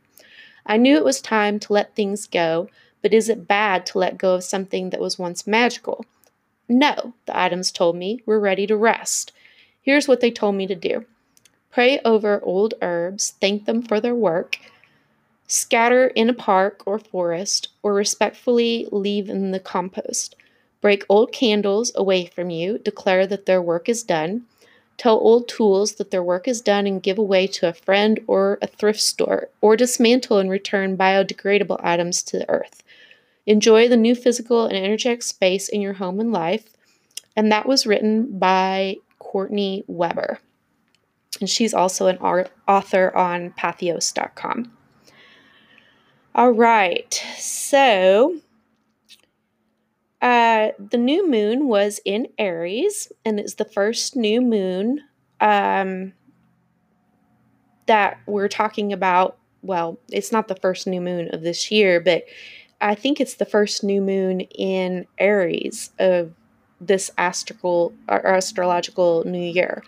I 0.65 0.77
knew 0.77 0.97
it 0.97 1.05
was 1.05 1.21
time 1.21 1.59
to 1.59 1.73
let 1.73 1.95
things 1.95 2.25
go, 2.27 2.69
but 3.07 3.13
is 3.13 3.29
it 3.29 3.47
bad 3.47 3.85
to 3.85 3.97
let 3.97 4.17
go 4.17 4.35
of 4.35 4.43
something 4.43 4.89
that 4.89 4.99
was 4.99 5.17
once 5.17 5.47
magical? 5.47 6.05
No, 6.67 7.13
the 7.25 7.39
items 7.39 7.71
told 7.71 7.95
me. 7.95 8.21
We're 8.25 8.37
ready 8.37 8.67
to 8.67 8.75
rest. 8.75 9.31
Here's 9.81 10.09
what 10.09 10.19
they 10.19 10.29
told 10.29 10.55
me 10.55 10.67
to 10.67 10.75
do 10.75 11.05
pray 11.71 11.99
over 12.03 12.43
old 12.43 12.73
herbs, 12.81 13.35
thank 13.39 13.63
them 13.63 13.81
for 13.81 14.01
their 14.01 14.13
work, 14.13 14.59
scatter 15.47 16.07
in 16.07 16.29
a 16.29 16.33
park 16.33 16.83
or 16.85 16.99
forest, 16.99 17.69
or 17.81 17.93
respectfully 17.93 18.89
leave 18.91 19.29
in 19.29 19.51
the 19.51 19.59
compost. 19.61 20.35
Break 20.81 21.05
old 21.07 21.31
candles 21.31 21.93
away 21.95 22.25
from 22.25 22.49
you, 22.49 22.77
declare 22.77 23.25
that 23.25 23.45
their 23.45 23.61
work 23.61 23.87
is 23.87 24.03
done. 24.03 24.43
Tell 24.97 25.17
old 25.17 25.47
tools 25.47 25.93
that 25.93 26.11
their 26.11 26.21
work 26.21 26.45
is 26.45 26.59
done 26.59 26.85
and 26.85 27.01
give 27.01 27.17
away 27.17 27.47
to 27.47 27.69
a 27.69 27.73
friend 27.73 28.19
or 28.27 28.59
a 28.61 28.67
thrift 28.67 28.99
store, 28.99 29.47
or 29.61 29.77
dismantle 29.77 30.39
and 30.39 30.49
return 30.49 30.97
biodegradable 30.97 31.79
items 31.81 32.21
to 32.23 32.39
the 32.39 32.49
earth. 32.49 32.83
Enjoy 33.47 33.87
the 33.87 33.97
new 33.97 34.13
physical 34.13 34.65
and 34.65 34.77
energetic 34.77 35.23
space 35.23 35.69
in 35.69 35.81
your 35.81 35.93
home 35.93 36.19
and 36.19 36.31
life. 36.31 36.75
And 37.35 37.51
that 37.51 37.65
was 37.65 37.87
written 37.87 38.37
by 38.37 38.97
Courtney 39.19 39.83
Weber. 39.87 40.39
And 41.39 41.49
she's 41.49 41.73
also 41.73 42.07
an 42.07 42.17
author 42.17 43.15
on 43.15 43.51
patheos.com. 43.51 44.71
All 46.35 46.51
right, 46.51 47.13
so 47.39 48.39
uh, 50.21 50.69
the 50.77 50.97
new 50.97 51.27
moon 51.27 51.67
was 51.67 51.99
in 52.05 52.27
Aries, 52.37 53.11
and 53.25 53.39
it's 53.39 53.55
the 53.55 53.65
first 53.65 54.15
new 54.15 54.41
moon 54.41 55.01
um, 55.41 56.13
that 57.87 58.19
we're 58.27 58.47
talking 58.47 58.93
about. 58.93 59.37
Well, 59.63 59.99
it's 60.11 60.31
not 60.31 60.47
the 60.47 60.55
first 60.55 60.85
new 60.85 61.01
moon 61.01 61.29
of 61.33 61.41
this 61.41 61.71
year, 61.71 61.99
but 61.99 62.23
I 62.79 62.95
think 62.95 63.19
it's 63.19 63.35
the 63.35 63.45
first 63.45 63.83
new 63.83 64.01
moon 64.01 64.41
in 64.41 65.07
Aries 65.17 65.91
of 65.97 66.33
this 66.79 67.09
astral 67.17 67.93
or 68.07 68.25
astrological 68.27 69.23
new 69.25 69.41
year. 69.41 69.83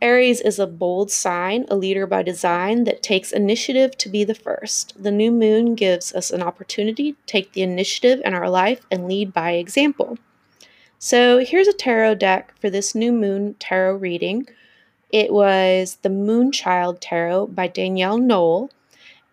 Aries 0.00 0.40
is 0.40 0.58
a 0.58 0.66
bold 0.66 1.12
sign, 1.12 1.64
a 1.68 1.76
leader 1.76 2.08
by 2.08 2.22
design 2.22 2.84
that 2.84 3.04
takes 3.04 3.30
initiative 3.30 3.96
to 3.98 4.08
be 4.08 4.24
the 4.24 4.34
first. 4.34 5.00
The 5.00 5.12
new 5.12 5.30
moon 5.30 5.76
gives 5.76 6.12
us 6.12 6.32
an 6.32 6.42
opportunity 6.42 7.12
to 7.12 7.18
take 7.26 7.52
the 7.52 7.62
initiative 7.62 8.20
in 8.24 8.34
our 8.34 8.50
life 8.50 8.80
and 8.90 9.06
lead 9.06 9.32
by 9.32 9.52
example. 9.52 10.18
So 10.98 11.38
here's 11.38 11.68
a 11.68 11.72
tarot 11.72 12.16
deck 12.16 12.54
for 12.60 12.68
this 12.68 12.96
new 12.96 13.12
moon 13.12 13.54
tarot 13.60 13.96
reading. 13.96 14.48
It 15.10 15.32
was 15.32 15.98
the 16.02 16.08
Moonchild 16.08 16.98
Tarot 17.00 17.48
by 17.48 17.68
Danielle 17.68 18.18
Noel. 18.18 18.70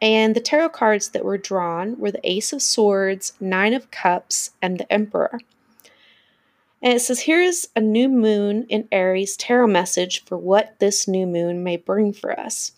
And 0.02 0.36
the 0.36 0.40
tarot 0.40 0.70
cards 0.70 1.10
that 1.10 1.26
were 1.26 1.38
drawn 1.38 1.98
were 2.00 2.12
the 2.12 2.30
Ace 2.30 2.54
of 2.54 2.62
Swords, 2.62 3.34
Nine 3.40 3.74
of 3.74 3.92
Cups, 3.92 4.52
and 4.62 4.80
the 4.80 4.92
Emperor. 4.92 5.40
And 6.82 6.94
it 6.94 7.02
says, 7.02 7.22
Here's 7.22 7.68
a 7.76 7.82
new 7.82 8.08
moon 8.08 8.66
in 8.70 8.88
Aries 8.92 9.36
tarot 9.36 9.68
message 9.68 10.24
for 10.24 10.38
what 10.38 10.80
this 10.80 11.08
new 11.08 11.28
moon 11.28 11.64
may 11.64 11.76
bring 11.76 12.14
for 12.14 12.40
us. 12.40 12.72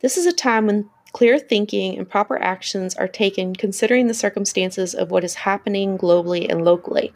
This 0.00 0.16
is 0.16 0.26
a 0.26 0.32
time 0.32 0.66
when 0.66 0.90
clear 1.12 1.38
thinking 1.38 1.98
and 1.98 2.08
proper 2.08 2.40
actions 2.40 2.94
are 2.94 3.08
taken 3.08 3.54
considering 3.54 4.06
the 4.06 4.14
circumstances 4.14 4.94
of 4.94 5.10
what 5.10 5.24
is 5.24 5.34
happening 5.34 5.98
globally 5.98 6.48
and 6.48 6.64
locally. 6.64 7.12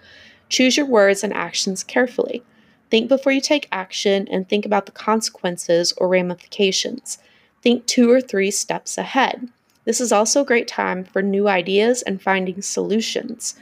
Choose 0.48 0.76
your 0.76 0.86
words 0.86 1.24
and 1.24 1.32
actions 1.32 1.82
carefully. 1.82 2.42
Think 2.90 3.08
before 3.08 3.32
you 3.32 3.40
take 3.40 3.68
action 3.72 4.28
and 4.28 4.48
think 4.48 4.66
about 4.66 4.86
the 4.86 4.92
consequences 4.92 5.92
or 5.96 6.08
ramifications. 6.08 7.18
Think 7.62 7.86
two 7.86 8.10
or 8.10 8.20
three 8.20 8.50
steps 8.50 8.96
ahead. 8.98 9.48
This 9.84 10.00
is 10.00 10.12
also 10.12 10.42
a 10.42 10.46
great 10.46 10.68
time 10.68 11.04
for 11.04 11.22
new 11.22 11.48
ideas 11.48 12.02
and 12.02 12.20
finding 12.20 12.62
solutions. 12.62 13.54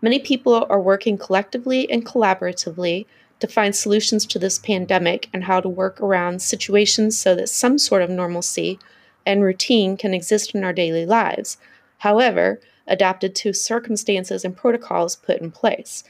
Many 0.00 0.18
people 0.18 0.66
are 0.68 0.80
working 0.80 1.18
collectively 1.18 1.90
and 1.90 2.04
collaboratively 2.04 3.06
to 3.40 3.46
find 3.48 3.74
solutions 3.74 4.24
to 4.26 4.38
this 4.38 4.58
pandemic 4.58 5.28
and 5.32 5.44
how 5.44 5.60
to 5.60 5.68
work 5.68 6.00
around 6.00 6.40
situations 6.40 7.18
so 7.18 7.34
that 7.34 7.48
some 7.48 7.78
sort 7.78 8.02
of 8.02 8.10
normalcy 8.10 8.78
and 9.26 9.42
routine 9.42 9.96
can 9.96 10.14
exist 10.14 10.54
in 10.54 10.64
our 10.64 10.72
daily 10.72 11.04
lives, 11.04 11.56
however, 11.98 12.60
adapted 12.86 13.34
to 13.34 13.52
circumstances 13.52 14.44
and 14.44 14.56
protocols 14.56 15.16
put 15.16 15.40
in 15.40 15.50
place. 15.50 16.04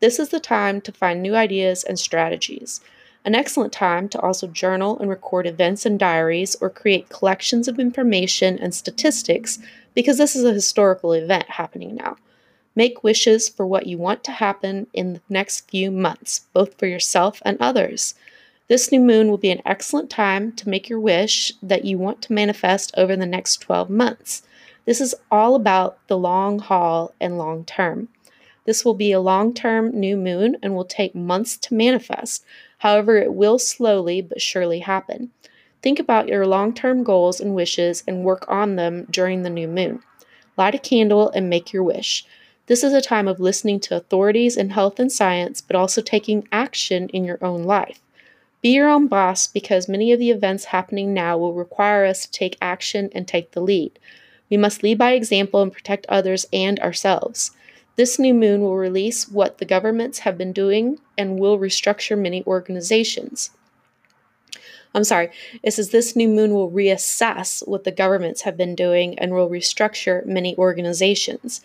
This 0.00 0.18
is 0.18 0.30
the 0.30 0.40
time 0.40 0.80
to 0.80 0.92
find 0.92 1.22
new 1.22 1.34
ideas 1.36 1.84
and 1.84 1.98
strategies. 1.98 2.80
An 3.24 3.34
excellent 3.36 3.72
time 3.72 4.08
to 4.08 4.20
also 4.20 4.48
journal 4.48 4.98
and 4.98 5.08
record 5.08 5.46
events 5.46 5.86
and 5.86 5.98
diaries 5.98 6.56
or 6.60 6.68
create 6.68 7.08
collections 7.08 7.68
of 7.68 7.78
information 7.78 8.58
and 8.58 8.74
statistics 8.74 9.60
because 9.94 10.18
this 10.18 10.34
is 10.34 10.44
a 10.44 10.52
historical 10.52 11.12
event 11.12 11.50
happening 11.50 11.94
now. 11.94 12.16
Make 12.74 13.04
wishes 13.04 13.48
for 13.48 13.66
what 13.66 13.86
you 13.86 13.98
want 13.98 14.24
to 14.24 14.32
happen 14.32 14.86
in 14.92 15.14
the 15.14 15.20
next 15.28 15.70
few 15.70 15.90
months, 15.90 16.46
both 16.52 16.78
for 16.78 16.86
yourself 16.86 17.40
and 17.44 17.58
others. 17.60 18.14
This 18.66 18.90
new 18.90 19.00
moon 19.00 19.28
will 19.28 19.38
be 19.38 19.50
an 19.50 19.62
excellent 19.66 20.08
time 20.08 20.52
to 20.52 20.68
make 20.68 20.88
your 20.88 20.98
wish 20.98 21.52
that 21.62 21.84
you 21.84 21.98
want 21.98 22.22
to 22.22 22.32
manifest 22.32 22.92
over 22.96 23.14
the 23.14 23.26
next 23.26 23.58
12 23.58 23.90
months. 23.90 24.42
This 24.84 25.00
is 25.00 25.14
all 25.30 25.54
about 25.54 25.98
the 26.08 26.18
long 26.18 26.58
haul 26.58 27.12
and 27.20 27.38
long 27.38 27.64
term. 27.64 28.08
This 28.64 28.84
will 28.84 28.94
be 28.94 29.12
a 29.12 29.20
long 29.20 29.54
term 29.54 29.90
new 29.98 30.16
moon 30.16 30.56
and 30.62 30.74
will 30.74 30.84
take 30.84 31.14
months 31.14 31.56
to 31.58 31.74
manifest. 31.74 32.44
However, 32.78 33.16
it 33.16 33.34
will 33.34 33.58
slowly 33.58 34.20
but 34.20 34.40
surely 34.40 34.80
happen. 34.80 35.30
Think 35.82 35.98
about 35.98 36.28
your 36.28 36.46
long 36.46 36.72
term 36.72 37.02
goals 37.02 37.40
and 37.40 37.54
wishes 37.54 38.04
and 38.06 38.24
work 38.24 38.44
on 38.48 38.76
them 38.76 39.06
during 39.10 39.42
the 39.42 39.50
new 39.50 39.66
moon. 39.66 40.02
Light 40.56 40.74
a 40.74 40.78
candle 40.78 41.30
and 41.30 41.50
make 41.50 41.72
your 41.72 41.82
wish. 41.82 42.24
This 42.66 42.84
is 42.84 42.92
a 42.92 43.00
time 43.00 43.26
of 43.26 43.40
listening 43.40 43.80
to 43.80 43.96
authorities 43.96 44.56
in 44.56 44.70
health 44.70 45.00
and 45.00 45.10
science, 45.10 45.60
but 45.60 45.74
also 45.74 46.00
taking 46.00 46.46
action 46.52 47.08
in 47.08 47.24
your 47.24 47.38
own 47.42 47.64
life. 47.64 48.00
Be 48.60 48.70
your 48.70 48.88
own 48.88 49.08
boss 49.08 49.48
because 49.48 49.88
many 49.88 50.12
of 50.12 50.20
the 50.20 50.30
events 50.30 50.66
happening 50.66 51.12
now 51.12 51.36
will 51.36 51.52
require 51.52 52.04
us 52.04 52.24
to 52.24 52.30
take 52.30 52.56
action 52.62 53.10
and 53.12 53.26
take 53.26 53.50
the 53.50 53.60
lead. 53.60 53.98
We 54.48 54.56
must 54.56 54.84
lead 54.84 54.98
by 54.98 55.12
example 55.12 55.62
and 55.62 55.72
protect 55.72 56.06
others 56.08 56.46
and 56.52 56.78
ourselves. 56.78 57.50
This 57.96 58.18
new 58.18 58.32
moon 58.32 58.62
will 58.62 58.76
release 58.76 59.28
what 59.28 59.58
the 59.58 59.66
governments 59.66 60.20
have 60.20 60.38
been 60.38 60.52
doing 60.52 60.98
and 61.18 61.38
will 61.38 61.58
restructure 61.58 62.18
many 62.18 62.42
organizations. 62.46 63.50
I'm 64.94 65.04
sorry, 65.04 65.30
it 65.62 65.72
says 65.72 65.90
this 65.90 66.16
new 66.16 66.28
moon 66.28 66.52
will 66.52 66.70
reassess 66.70 67.66
what 67.66 67.84
the 67.84 67.92
governments 67.92 68.42
have 68.42 68.56
been 68.56 68.74
doing 68.74 69.18
and 69.18 69.32
will 69.32 69.48
restructure 69.48 70.24
many 70.26 70.56
organizations. 70.56 71.62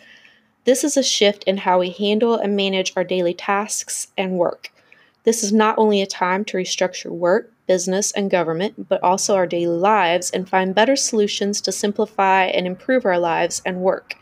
This 0.64 0.84
is 0.84 0.96
a 0.96 1.02
shift 1.02 1.44
in 1.44 1.58
how 1.58 1.78
we 1.78 1.90
handle 1.90 2.34
and 2.34 2.56
manage 2.56 2.92
our 2.94 3.04
daily 3.04 3.34
tasks 3.34 4.08
and 4.16 4.32
work. 4.38 4.70
This 5.24 5.42
is 5.42 5.52
not 5.52 5.78
only 5.78 6.00
a 6.00 6.06
time 6.06 6.44
to 6.46 6.56
restructure 6.56 7.10
work, 7.10 7.52
business, 7.66 8.12
and 8.12 8.30
government, 8.30 8.88
but 8.88 9.02
also 9.02 9.34
our 9.34 9.46
daily 9.46 9.76
lives 9.76 10.30
and 10.30 10.48
find 10.48 10.74
better 10.74 10.96
solutions 10.96 11.60
to 11.62 11.72
simplify 11.72 12.44
and 12.44 12.66
improve 12.66 13.04
our 13.04 13.18
lives 13.18 13.60
and 13.64 13.80
work. 13.80 14.16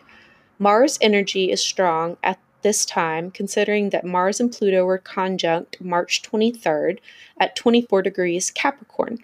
Mars 0.58 0.98
energy 1.02 1.50
is 1.50 1.62
strong 1.62 2.16
at 2.22 2.38
this 2.62 2.86
time, 2.86 3.30
considering 3.30 3.90
that 3.90 4.04
Mars 4.04 4.40
and 4.40 4.50
Pluto 4.50 4.84
were 4.84 4.98
conjunct 4.98 5.80
March 5.80 6.22
23rd 6.22 6.98
at 7.38 7.54
24 7.54 8.02
degrees 8.02 8.50
Capricorn. 8.50 9.18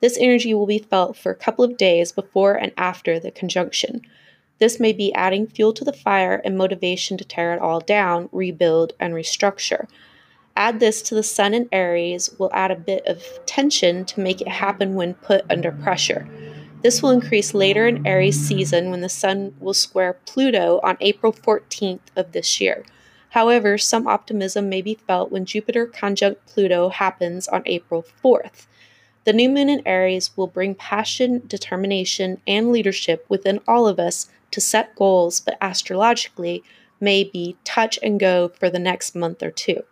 This 0.00 0.16
energy 0.18 0.54
will 0.54 0.66
be 0.66 0.78
felt 0.78 1.16
for 1.16 1.30
a 1.30 1.36
couple 1.36 1.64
of 1.64 1.76
days 1.76 2.10
before 2.10 2.54
and 2.54 2.72
after 2.76 3.20
the 3.20 3.30
conjunction. 3.30 4.00
This 4.58 4.80
may 4.80 4.92
be 4.92 5.14
adding 5.14 5.46
fuel 5.46 5.72
to 5.74 5.84
the 5.84 5.92
fire 5.92 6.40
and 6.44 6.56
motivation 6.56 7.18
to 7.18 7.24
tear 7.24 7.52
it 7.52 7.60
all 7.60 7.80
down, 7.80 8.28
rebuild, 8.32 8.94
and 8.98 9.12
restructure. 9.12 9.86
Add 10.56 10.80
this 10.80 11.02
to 11.02 11.14
the 11.14 11.22
Sun 11.22 11.54
in 11.54 11.68
Aries 11.70 12.30
will 12.38 12.50
add 12.52 12.70
a 12.70 12.76
bit 12.76 13.06
of 13.06 13.22
tension 13.46 14.04
to 14.06 14.20
make 14.20 14.40
it 14.40 14.48
happen 14.48 14.94
when 14.94 15.14
put 15.14 15.44
under 15.50 15.70
pressure. 15.70 16.26
This 16.80 17.02
will 17.02 17.10
increase 17.10 17.54
later 17.54 17.88
in 17.88 18.06
Aries 18.06 18.38
season 18.38 18.90
when 18.90 19.00
the 19.00 19.08
Sun 19.08 19.54
will 19.58 19.74
square 19.74 20.16
Pluto 20.26 20.78
on 20.84 20.96
April 21.00 21.32
14th 21.32 21.98
of 22.14 22.30
this 22.30 22.60
year. 22.60 22.84
However, 23.30 23.76
some 23.78 24.06
optimism 24.06 24.68
may 24.68 24.80
be 24.80 24.94
felt 24.94 25.32
when 25.32 25.44
Jupiter 25.44 25.86
conjunct 25.86 26.46
Pluto 26.46 26.88
happens 26.88 27.48
on 27.48 27.64
April 27.66 28.04
4th. 28.22 28.66
The 29.24 29.32
new 29.32 29.48
moon 29.48 29.68
in 29.68 29.82
Aries 29.86 30.36
will 30.36 30.46
bring 30.46 30.76
passion, 30.76 31.42
determination, 31.48 32.40
and 32.46 32.70
leadership 32.70 33.26
within 33.28 33.60
all 33.66 33.88
of 33.88 33.98
us 33.98 34.28
to 34.52 34.60
set 34.60 34.94
goals, 34.94 35.40
but 35.40 35.58
astrologically 35.60 36.62
may 37.00 37.24
be 37.24 37.56
touch 37.64 37.98
and 38.04 38.20
go 38.20 38.48
for 38.48 38.70
the 38.70 38.78
next 38.78 39.16
month 39.16 39.42
or 39.42 39.50
two. 39.50 39.82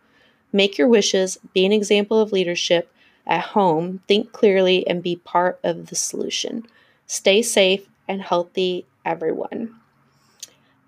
Make 0.52 0.78
your 0.78 0.88
wishes, 0.88 1.36
be 1.52 1.66
an 1.66 1.72
example 1.72 2.20
of 2.20 2.32
leadership 2.32 2.92
at 3.26 3.40
home, 3.40 4.00
think 4.06 4.32
clearly, 4.32 4.86
and 4.86 5.02
be 5.02 5.16
part 5.16 5.58
of 5.64 5.88
the 5.88 5.96
solution. 5.96 6.64
Stay 7.06 7.42
safe 7.42 7.86
and 8.08 8.22
healthy, 8.22 8.86
everyone. 9.04 9.74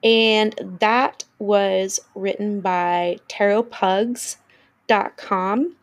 And 0.03 0.79
that 0.81 1.25
was 1.39 2.01
written 2.15 2.61
by 2.61 3.19
tarotpugs.com. 3.29 5.77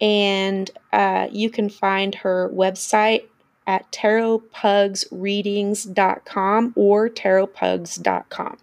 And 0.00 0.70
uh, 0.92 1.26
you 1.32 1.50
can 1.50 1.68
find 1.68 2.14
her 2.16 2.48
website 2.54 3.24
at 3.66 3.90
tarotpugsreadings.com 3.90 6.72
or 6.76 7.08
tarotpugs.com. 7.08 8.58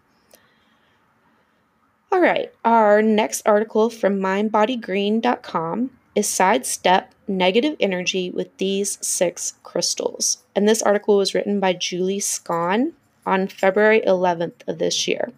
All 2.12 2.22
right, 2.22 2.54
our 2.64 3.02
next 3.02 3.42
article 3.46 3.90
from 3.90 4.22
mindbodygreen.com 4.22 5.90
is 6.16 6.30
Sidestep 6.30 7.14
Negative 7.28 7.76
Energy 7.80 8.32
with 8.32 8.56
These 8.58 8.98
Six 9.06 9.56
Crystals. 9.64 10.38
And 10.56 10.68
this 10.68 10.82
article 10.82 11.18
was 11.18 11.36
written 11.36 11.60
by 11.60 11.74
Julie 11.74 12.22
Scon 12.22 12.94
on 13.26 13.50
February 13.50 14.02
11th 14.08 14.66
of 14.66 14.80
this 14.80 15.10
year. 15.10 15.34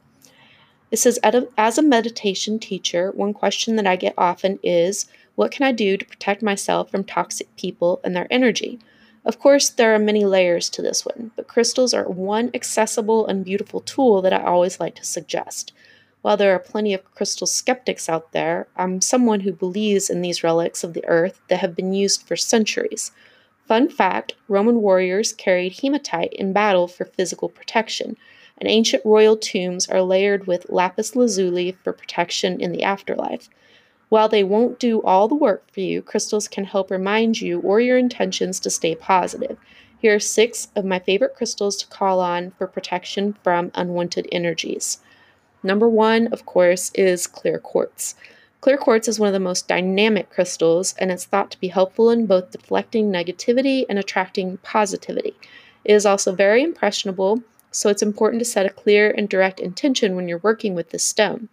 It 0.92 0.98
says, 0.98 1.20
As 1.58 1.78
a 1.80 1.82
meditation 1.82 2.60
teacher, 2.60 3.12
one 3.12 3.34
question 3.34 3.76
that 3.78 3.88
I 3.88 3.96
get 3.96 4.14
often 4.18 4.60
is, 4.62 5.08
What 5.34 5.52
can 5.52 5.66
I 5.66 5.72
do 5.72 5.98
to 5.98 6.06
protect 6.06 6.44
myself 6.44 6.92
from 6.92 7.04
toxic 7.04 7.54
people 7.58 8.00
and 8.04 8.16
their 8.16 8.28
energy? 8.30 8.80
Of 9.26 9.40
course, 9.40 9.70
there 9.70 9.96
are 9.96 10.00
many 10.00 10.26
layers 10.26 10.70
to 10.70 10.84
this 10.84 11.06
one, 11.06 11.32
but 11.36 11.48
crystals 11.48 11.94
are 11.94 12.08
one 12.08 12.52
accessible 12.54 13.26
and 13.26 13.44
beautiful 13.44 13.82
tool 13.82 14.22
that 14.22 14.32
I 14.32 14.44
always 14.44 14.80
like 14.80 14.96
to 14.96 15.04
suggest. 15.04 15.74
While 16.22 16.38
there 16.38 16.54
are 16.56 16.60
plenty 16.60 16.94
of 16.94 17.06
crystal 17.14 17.48
skeptics 17.48 18.10
out 18.10 18.32
there, 18.32 18.68
I'm 18.76 19.02
someone 19.02 19.42
who 19.42 19.52
believes 19.52 20.10
in 20.10 20.22
these 20.22 20.44
relics 20.44 20.84
of 20.84 20.94
the 20.94 21.06
earth 21.06 21.40
that 21.48 21.60
have 21.60 21.76
been 21.76 21.94
used 21.94 22.24
for 22.24 22.36
centuries. 22.36 23.12
Fun 23.68 23.90
fact 23.90 24.34
Roman 24.48 24.82
warriors 24.82 25.32
carried 25.34 25.80
hematite 25.82 26.34
in 26.34 26.54
battle 26.54 26.88
for 26.88 27.06
physical 27.06 27.50
protection, 27.50 28.18
and 28.58 28.68
ancient 28.68 29.06
royal 29.06 29.38
tombs 29.38 29.88
are 29.88 30.02
layered 30.02 30.48
with 30.48 30.70
lapis 30.70 31.16
lazuli 31.16 31.74
for 31.84 31.94
protection 31.94 32.60
in 32.60 32.72
the 32.72 32.84
afterlife. 32.84 33.50
While 34.10 34.30
they 34.30 34.44
won't 34.44 34.80
do 34.80 35.02
all 35.04 35.28
the 35.28 35.36
work 35.36 35.70
for 35.72 35.82
you, 35.82 36.02
crystals 36.02 36.48
can 36.48 36.64
help 36.64 36.90
remind 36.90 37.42
you 37.42 37.60
or 37.60 37.80
your 37.80 37.98
intentions 37.98 38.60
to 38.62 38.70
stay 38.70 38.96
positive. 38.96 39.58
Here 40.00 40.16
are 40.16 40.20
six 40.20 40.70
of 40.76 40.86
my 40.86 41.00
favorite 41.00 41.36
crystals 41.36 41.76
to 41.78 41.88
call 41.88 42.22
on 42.22 42.52
for 42.58 42.68
protection 42.68 43.36
from 43.44 43.72
unwanted 43.76 44.28
energies. 44.32 45.00
Number 45.68 45.90
one, 45.90 46.28
of 46.28 46.46
course, 46.46 46.92
is 46.96 47.28
clear 47.28 47.60
quartz. 47.60 48.16
Clear 48.62 48.78
quartz 48.78 49.10
is 49.10 49.20
one 49.20 49.28
of 49.28 49.34
the 49.34 49.40
most 49.42 49.68
dynamic 49.68 50.30
crystals, 50.30 50.96
and 50.98 51.12
it's 51.12 51.26
thought 51.26 51.52
to 51.52 51.60
be 51.60 51.68
helpful 51.68 52.10
in 52.10 52.26
both 52.26 52.52
deflecting 52.52 53.12
negativity 53.12 53.84
and 53.90 54.00
attracting 54.00 54.60
positivity. 54.60 55.36
It 55.84 55.92
is 55.92 56.06
also 56.06 56.34
very 56.34 56.64
impressionable, 56.64 57.44
so 57.70 57.90
it's 57.90 58.02
important 58.02 58.40
to 58.40 58.46
set 58.46 58.66
a 58.66 58.70
clear 58.70 59.12
and 59.12 59.28
direct 59.28 59.60
intention 59.60 60.16
when 60.16 60.30
you're 60.30 60.38
working 60.38 60.74
with 60.74 60.92
this 60.92 61.04
stone. 61.04 61.50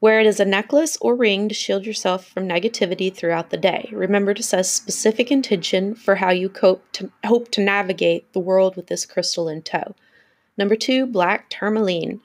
Wear 0.00 0.18
it 0.18 0.26
as 0.26 0.40
a 0.40 0.44
necklace 0.44 0.98
or 1.00 1.14
ring 1.14 1.48
to 1.48 1.54
shield 1.54 1.86
yourself 1.86 2.26
from 2.26 2.48
negativity 2.48 3.14
throughout 3.14 3.50
the 3.50 3.56
day. 3.56 3.88
Remember 3.92 4.34
to 4.34 4.42
set 4.42 4.58
a 4.58 4.64
specific 4.64 5.30
intention 5.30 5.94
for 5.94 6.16
how 6.16 6.30
you 6.30 6.48
cope 6.48 6.90
to, 6.94 7.12
hope 7.24 7.52
to 7.52 7.60
navigate 7.60 8.32
the 8.32 8.40
world 8.40 8.74
with 8.74 8.88
this 8.88 9.06
crystal 9.06 9.48
in 9.48 9.62
tow. 9.62 9.94
Number 10.60 10.76
two, 10.76 11.06
black 11.06 11.48
tourmaline. 11.48 12.20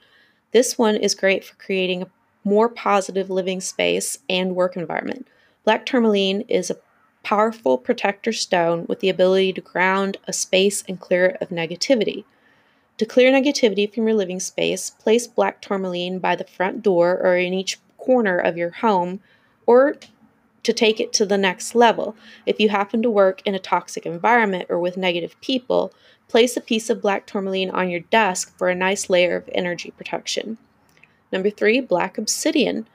This 0.52 0.76
one 0.76 0.96
is 0.96 1.14
great 1.14 1.42
for 1.42 1.54
creating 1.54 2.02
a 2.02 2.10
more 2.44 2.68
positive 2.68 3.30
living 3.30 3.62
space 3.62 4.18
and 4.28 4.54
work 4.54 4.76
environment. 4.76 5.26
Black 5.64 5.86
tourmaline 5.86 6.42
is 6.42 6.70
a 6.70 6.76
powerful 7.22 7.78
protector 7.78 8.34
stone 8.34 8.84
with 8.90 9.00
the 9.00 9.08
ability 9.08 9.54
to 9.54 9.62
ground 9.62 10.18
a 10.28 10.34
space 10.34 10.84
and 10.86 11.00
clear 11.00 11.24
it 11.24 11.38
of 11.40 11.48
negativity. 11.48 12.24
To 12.98 13.06
clear 13.06 13.32
negativity 13.32 13.90
from 13.90 14.06
your 14.06 14.16
living 14.16 14.40
space, 14.40 14.90
place 14.90 15.26
black 15.26 15.62
tourmaline 15.62 16.18
by 16.18 16.36
the 16.36 16.44
front 16.44 16.82
door 16.82 17.18
or 17.18 17.38
in 17.38 17.54
each 17.54 17.78
corner 17.96 18.36
of 18.36 18.58
your 18.58 18.70
home, 18.70 19.20
or 19.64 19.96
to 20.62 20.72
take 20.74 21.00
it 21.00 21.12
to 21.14 21.24
the 21.24 21.38
next 21.38 21.74
level. 21.74 22.16
If 22.44 22.60
you 22.60 22.68
happen 22.68 23.00
to 23.00 23.08
work 23.08 23.40
in 23.46 23.54
a 23.54 23.58
toxic 23.58 24.04
environment 24.04 24.66
or 24.68 24.78
with 24.78 24.98
negative 24.98 25.40
people, 25.40 25.94
place 26.28 26.56
a 26.56 26.60
piece 26.60 26.90
of 26.90 27.02
black 27.02 27.26
tourmaline 27.26 27.70
on 27.70 27.88
your 27.90 28.00
desk 28.00 28.56
for 28.58 28.68
a 28.68 28.74
nice 28.74 29.08
layer 29.08 29.36
of 29.36 29.48
energy 29.52 29.90
protection. 29.92 30.58
Number 31.32 31.50
three, 31.50 31.80
black 31.80 32.18
obsidian. 32.18 32.86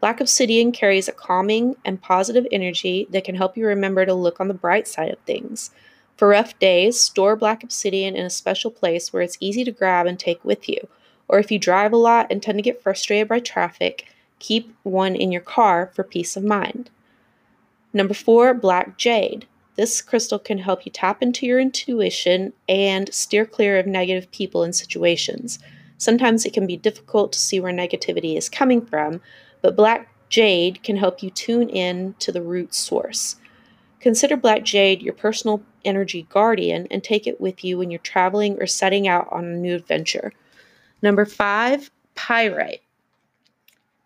Black 0.00 0.20
obsidian 0.20 0.72
carries 0.72 1.08
a 1.08 1.12
calming 1.12 1.76
and 1.84 2.00
positive 2.00 2.46
energy 2.52 3.06
that 3.10 3.24
can 3.24 3.34
help 3.34 3.56
you 3.56 3.66
remember 3.66 4.06
to 4.06 4.14
look 4.14 4.40
on 4.40 4.48
the 4.48 4.54
bright 4.54 4.86
side 4.86 5.10
of 5.10 5.18
things. 5.20 5.70
For 6.16 6.28
rough 6.28 6.58
days, 6.58 7.00
store 7.00 7.36
black 7.36 7.62
obsidian 7.62 8.16
in 8.16 8.24
a 8.24 8.30
special 8.30 8.70
place 8.70 9.12
where 9.12 9.22
it's 9.22 9.38
easy 9.40 9.64
to 9.64 9.72
grab 9.72 10.06
and 10.06 10.18
take 10.18 10.44
with 10.44 10.68
you. 10.68 10.88
Or 11.28 11.38
if 11.38 11.50
you 11.50 11.58
drive 11.58 11.92
a 11.92 11.96
lot 11.96 12.26
and 12.30 12.42
tend 12.42 12.58
to 12.58 12.62
get 12.62 12.82
frustrated 12.82 13.28
by 13.28 13.40
traffic, 13.40 14.06
keep 14.38 14.74
one 14.82 15.14
in 15.14 15.30
your 15.30 15.42
car 15.42 15.90
for 15.94 16.02
peace 16.02 16.36
of 16.36 16.44
mind. 16.44 16.90
Number 17.92 18.14
four, 18.14 18.54
black 18.54 18.96
jade. 18.96 19.46
This 19.78 20.02
crystal 20.02 20.40
can 20.40 20.58
help 20.58 20.84
you 20.84 20.90
tap 20.90 21.22
into 21.22 21.46
your 21.46 21.60
intuition 21.60 22.52
and 22.68 23.14
steer 23.14 23.46
clear 23.46 23.78
of 23.78 23.86
negative 23.86 24.28
people 24.32 24.64
and 24.64 24.74
situations. 24.74 25.60
Sometimes 25.98 26.44
it 26.44 26.52
can 26.52 26.66
be 26.66 26.76
difficult 26.76 27.32
to 27.32 27.38
see 27.38 27.60
where 27.60 27.72
negativity 27.72 28.36
is 28.36 28.48
coming 28.48 28.84
from, 28.84 29.20
but 29.62 29.76
black 29.76 30.12
jade 30.30 30.82
can 30.82 30.96
help 30.96 31.22
you 31.22 31.30
tune 31.30 31.68
in 31.68 32.16
to 32.18 32.32
the 32.32 32.42
root 32.42 32.74
source. 32.74 33.36
Consider 34.00 34.36
black 34.36 34.64
jade 34.64 35.00
your 35.00 35.14
personal 35.14 35.62
energy 35.84 36.26
guardian 36.28 36.88
and 36.90 37.04
take 37.04 37.28
it 37.28 37.40
with 37.40 37.62
you 37.62 37.78
when 37.78 37.92
you're 37.92 38.00
traveling 38.00 38.60
or 38.60 38.66
setting 38.66 39.06
out 39.06 39.28
on 39.30 39.44
a 39.44 39.56
new 39.56 39.76
adventure. 39.76 40.32
Number 41.02 41.24
five, 41.24 41.88
pyrite. 42.16 42.82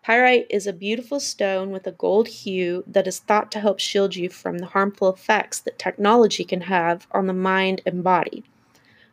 Pyrite 0.03 0.47
is 0.49 0.67
a 0.67 0.73
beautiful 0.73 1.21
stone 1.21 1.71
with 1.71 1.87
a 1.87 1.93
gold 1.93 2.27
hue 2.27 2.83
that 2.87 3.07
is 3.07 3.19
thought 3.19 3.49
to 3.53 3.61
help 3.61 3.79
shield 3.79 4.17
you 4.17 4.29
from 4.29 4.57
the 4.57 4.65
harmful 4.65 5.07
effects 5.07 5.61
that 5.61 5.79
technology 5.79 6.43
can 6.43 6.59
have 6.59 7.07
on 7.11 7.25
the 7.25 7.33
mind 7.33 7.81
and 7.85 8.03
body. 8.03 8.43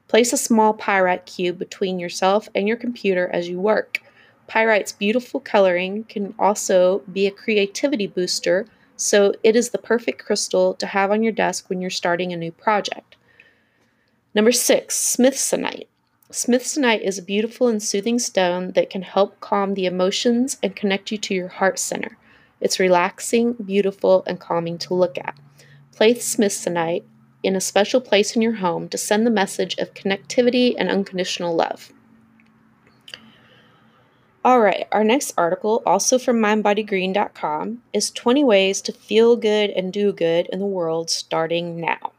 Place 0.08 0.32
a 0.32 0.36
small 0.36 0.74
pyrite 0.74 1.26
cube 1.26 1.60
between 1.60 2.00
yourself 2.00 2.48
and 2.56 2.66
your 2.66 2.76
computer 2.76 3.30
as 3.32 3.48
you 3.48 3.60
work. 3.60 4.02
Pyrite's 4.48 4.90
beautiful 4.90 5.38
coloring 5.38 6.02
can 6.08 6.34
also 6.40 7.02
be 7.12 7.28
a 7.28 7.30
creativity 7.30 8.08
booster, 8.08 8.66
so 8.96 9.32
it 9.44 9.54
is 9.54 9.70
the 9.70 9.78
perfect 9.78 10.24
crystal 10.24 10.74
to 10.74 10.86
have 10.86 11.12
on 11.12 11.22
your 11.22 11.32
desk 11.32 11.70
when 11.70 11.80
you're 11.80 11.88
starting 11.88 12.32
a 12.32 12.36
new 12.36 12.50
project. 12.50 13.14
Number 14.34 14.50
six, 14.50 14.96
smithsonite. 15.16 15.86
Smithsonite 16.30 17.00
is 17.00 17.18
a 17.18 17.22
beautiful 17.22 17.66
and 17.66 17.82
soothing 17.82 18.20
stone 18.20 18.70
that 18.72 18.88
can 18.88 19.02
help 19.02 19.40
calm 19.40 19.74
the 19.74 19.86
emotions 19.86 20.58
and 20.62 20.76
connect 20.76 21.10
you 21.10 21.18
to 21.18 21.34
your 21.34 21.48
heart 21.48 21.76
center. 21.76 22.16
It's 22.60 22.78
relaxing, 22.78 23.54
beautiful, 23.54 24.22
and 24.28 24.38
calming 24.38 24.78
to 24.78 24.94
look 24.94 25.18
at. 25.18 25.36
Place 25.90 26.36
smithsonite 26.36 27.02
in 27.42 27.56
a 27.56 27.60
special 27.60 28.00
place 28.00 28.36
in 28.36 28.42
your 28.42 28.54
home 28.54 28.88
to 28.90 28.98
send 28.98 29.26
the 29.26 29.30
message 29.30 29.76
of 29.78 29.92
connectivity 29.92 30.76
and 30.78 30.88
unconditional 30.88 31.56
love. 31.56 31.92
All 34.44 34.60
right, 34.60 34.86
our 34.92 35.04
next 35.04 35.34
article, 35.36 35.82
also 35.84 36.16
from 36.16 36.36
mindbodygreen.com, 36.36 37.82
is 37.92 38.10
20 38.12 38.44
ways 38.44 38.80
to 38.82 38.92
feel 38.92 39.34
good 39.34 39.70
and 39.70 39.92
do 39.92 40.12
good 40.12 40.46
in 40.52 40.60
the 40.60 40.66
world 40.66 41.10
starting 41.10 41.80
now. 41.80 42.12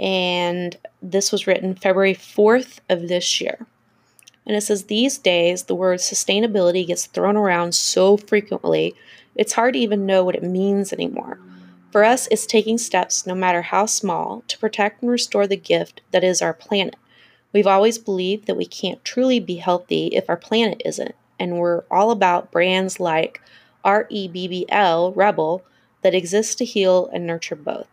And 0.00 0.78
this 1.02 1.30
was 1.30 1.46
written 1.46 1.74
February 1.74 2.14
4th 2.14 2.78
of 2.88 3.08
this 3.08 3.40
year. 3.40 3.66
And 4.46 4.56
it 4.56 4.62
says 4.62 4.84
these 4.84 5.18
days 5.18 5.64
the 5.64 5.74
word 5.74 5.98
sustainability 5.98 6.86
gets 6.86 7.06
thrown 7.06 7.36
around 7.36 7.74
so 7.74 8.16
frequently, 8.16 8.94
it's 9.36 9.52
hard 9.52 9.74
to 9.74 9.80
even 9.80 10.06
know 10.06 10.24
what 10.24 10.34
it 10.34 10.42
means 10.42 10.92
anymore. 10.92 11.38
For 11.92 12.02
us, 12.04 12.28
it's 12.30 12.46
taking 12.46 12.78
steps, 12.78 13.26
no 13.26 13.34
matter 13.34 13.62
how 13.62 13.86
small, 13.86 14.42
to 14.48 14.58
protect 14.58 15.02
and 15.02 15.10
restore 15.10 15.46
the 15.46 15.56
gift 15.56 16.00
that 16.12 16.24
is 16.24 16.40
our 16.40 16.54
planet. 16.54 16.96
We've 17.52 17.66
always 17.66 17.98
believed 17.98 18.46
that 18.46 18.56
we 18.56 18.66
can't 18.66 19.04
truly 19.04 19.40
be 19.40 19.56
healthy 19.56 20.06
if 20.08 20.30
our 20.30 20.36
planet 20.36 20.80
isn't, 20.84 21.14
and 21.38 21.58
we're 21.58 21.82
all 21.90 22.10
about 22.10 22.52
brands 22.52 23.00
like 23.00 23.40
REBBL, 23.84 25.16
Rebel, 25.16 25.64
that 26.02 26.14
exist 26.14 26.58
to 26.58 26.64
heal 26.64 27.10
and 27.12 27.26
nurture 27.26 27.56
both. 27.56 27.88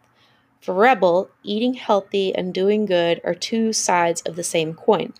For 0.61 0.73
Rebel, 0.73 1.29
eating 1.43 1.75
healthy 1.75 2.35
and 2.35 2.53
doing 2.53 2.85
good 2.85 3.21
are 3.23 3.35
two 3.35 3.73
sides 3.73 4.21
of 4.21 4.35
the 4.35 4.43
same 4.43 4.73
coin. 4.73 5.13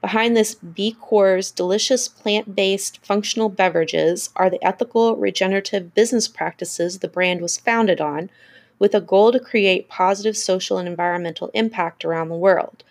Behind 0.00 0.36
this 0.36 0.54
B 0.54 0.96
Corps' 0.98 1.50
delicious 1.50 2.08
plant 2.08 2.54
based 2.54 3.04
functional 3.04 3.48
beverages 3.48 4.30
are 4.34 4.48
the 4.48 4.62
ethical, 4.64 5.16
regenerative 5.16 5.94
business 5.94 6.26
practices 6.26 6.98
the 6.98 7.08
brand 7.08 7.42
was 7.42 7.58
founded 7.58 8.00
on, 8.00 8.30
with 8.78 8.94
a 8.94 9.00
goal 9.00 9.30
to 9.30 9.38
create 9.38 9.88
positive 9.88 10.36
social 10.36 10.78
and 10.78 10.88
environmental 10.88 11.50
impact 11.52 12.04
around 12.04 12.30
the 12.30 12.34
world. 12.34 12.82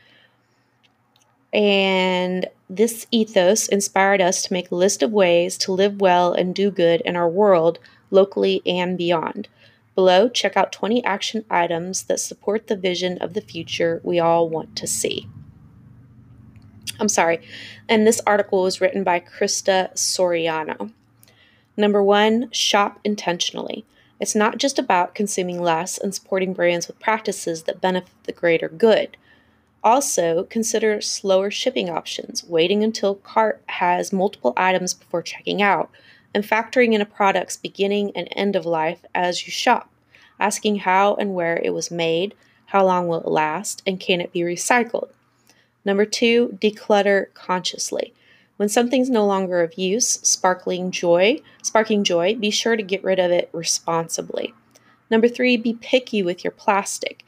And 1.51 2.45
this 2.69 3.07
ethos 3.09 3.67
inspired 3.67 4.21
us 4.21 4.43
to 4.43 4.53
make 4.53 4.69
a 4.69 4.75
list 4.75 5.01
of 5.01 5.11
ways 5.11 5.57
to 5.59 5.71
live 5.71 5.99
well 5.99 6.33
and 6.33 6.53
do 6.53 6.69
good 6.69 7.01
in 7.01 7.15
our 7.15 7.27
world, 7.27 7.79
locally 8.11 8.61
and 8.67 8.95
beyond. 8.97 9.47
Below, 9.99 10.29
check 10.29 10.55
out 10.55 10.71
20 10.71 11.03
action 11.03 11.43
items 11.49 12.03
that 12.03 12.21
support 12.21 12.67
the 12.67 12.77
vision 12.77 13.17
of 13.17 13.33
the 13.33 13.41
future 13.41 13.99
we 14.01 14.17
all 14.17 14.47
want 14.47 14.73
to 14.77 14.87
see. 14.87 15.27
I'm 17.01 17.09
sorry. 17.09 17.41
And 17.89 18.07
this 18.07 18.21
article 18.25 18.63
was 18.63 18.79
written 18.79 19.03
by 19.03 19.19
Krista 19.19 19.93
Soriano. 19.95 20.93
Number 21.75 22.01
one, 22.01 22.49
shop 22.51 23.01
intentionally. 23.03 23.85
It's 24.21 24.35
not 24.35 24.57
just 24.57 24.79
about 24.79 25.15
consuming 25.15 25.61
less 25.61 25.97
and 25.97 26.15
supporting 26.15 26.53
brands 26.53 26.87
with 26.87 26.97
practices 26.99 27.63
that 27.63 27.81
benefit 27.81 28.13
the 28.23 28.31
greater 28.31 28.69
good. 28.69 29.17
Also, 29.83 30.43
consider 30.45 31.01
slower 31.01 31.51
shipping 31.51 31.89
options, 31.89 32.45
waiting 32.45 32.85
until 32.85 33.15
cart 33.15 33.61
has 33.65 34.13
multiple 34.13 34.53
items 34.55 34.93
before 34.93 35.21
checking 35.21 35.61
out, 35.61 35.91
and 36.33 36.43
factoring 36.43 36.93
in 36.93 37.01
a 37.01 37.05
product's 37.05 37.57
beginning 37.57 38.11
and 38.15 38.27
end 38.31 38.55
of 38.55 38.65
life 38.65 38.99
as 39.15 39.45
you 39.45 39.51
shop, 39.51 39.89
asking 40.39 40.79
how 40.79 41.15
and 41.15 41.33
where 41.33 41.57
it 41.63 41.73
was 41.73 41.91
made, 41.91 42.35
how 42.67 42.85
long 42.85 43.07
will 43.07 43.21
it 43.21 43.27
last, 43.27 43.81
and 43.85 43.99
can 43.99 44.21
it 44.21 44.31
be 44.31 44.41
recycled. 44.41 45.09
Number 45.85 46.05
two, 46.05 46.57
declutter 46.61 47.33
consciously. 47.33 48.13
When 48.57 48.69
something's 48.69 49.09
no 49.09 49.25
longer 49.25 49.61
of 49.61 49.77
use, 49.77 50.19
sparkling 50.21 50.91
joy, 50.91 51.41
sparking 51.63 52.03
joy, 52.03 52.35
be 52.35 52.51
sure 52.51 52.75
to 52.75 52.83
get 52.83 53.03
rid 53.03 53.17
of 53.17 53.31
it 53.31 53.49
responsibly. 53.53 54.53
Number 55.09 55.27
three, 55.27 55.57
be 55.57 55.73
picky 55.73 56.21
with 56.21 56.43
your 56.43 56.51
plastic. 56.51 57.25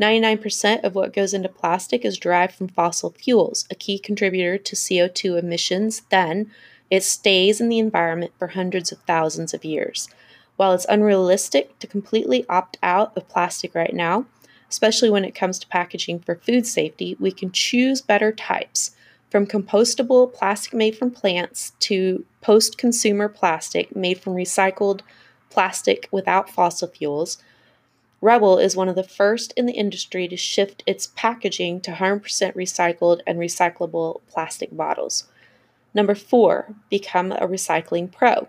99% 0.00 0.84
of 0.84 0.94
what 0.94 1.12
goes 1.12 1.32
into 1.32 1.48
plastic 1.48 2.04
is 2.04 2.18
derived 2.18 2.54
from 2.54 2.68
fossil 2.68 3.10
fuels, 3.10 3.66
a 3.70 3.74
key 3.74 3.98
contributor 3.98 4.58
to 4.58 4.76
CO2 4.76 5.38
emissions. 5.38 6.02
Then, 6.10 6.50
it 6.94 7.02
stays 7.02 7.60
in 7.60 7.68
the 7.68 7.80
environment 7.80 8.32
for 8.38 8.48
hundreds 8.48 8.92
of 8.92 8.98
thousands 9.00 9.52
of 9.52 9.64
years. 9.64 10.08
While 10.56 10.72
it's 10.72 10.86
unrealistic 10.88 11.76
to 11.80 11.88
completely 11.88 12.46
opt 12.48 12.78
out 12.84 13.16
of 13.16 13.28
plastic 13.28 13.74
right 13.74 13.92
now, 13.92 14.26
especially 14.70 15.10
when 15.10 15.24
it 15.24 15.34
comes 15.34 15.58
to 15.58 15.66
packaging 15.66 16.20
for 16.20 16.36
food 16.36 16.66
safety, 16.66 17.16
we 17.18 17.32
can 17.32 17.50
choose 17.50 18.00
better 18.00 18.30
types 18.30 18.92
from 19.28 19.44
compostable 19.44 20.32
plastic 20.32 20.72
made 20.72 20.96
from 20.96 21.10
plants 21.10 21.72
to 21.80 22.24
post 22.40 22.78
consumer 22.78 23.28
plastic 23.28 23.96
made 23.96 24.20
from 24.20 24.34
recycled 24.34 25.00
plastic 25.50 26.08
without 26.12 26.48
fossil 26.48 26.86
fuels. 26.86 27.38
Rebel 28.20 28.58
is 28.58 28.76
one 28.76 28.88
of 28.88 28.94
the 28.94 29.02
first 29.02 29.52
in 29.56 29.66
the 29.66 29.72
industry 29.72 30.28
to 30.28 30.36
shift 30.36 30.84
its 30.86 31.08
packaging 31.16 31.80
to 31.80 31.90
100% 31.90 32.22
recycled 32.54 33.20
and 33.26 33.40
recyclable 33.40 34.20
plastic 34.30 34.76
bottles. 34.76 35.24
Number 35.94 36.14
four, 36.14 36.74
become 36.90 37.32
a 37.32 37.46
recycling 37.46 38.10
pro. 38.10 38.48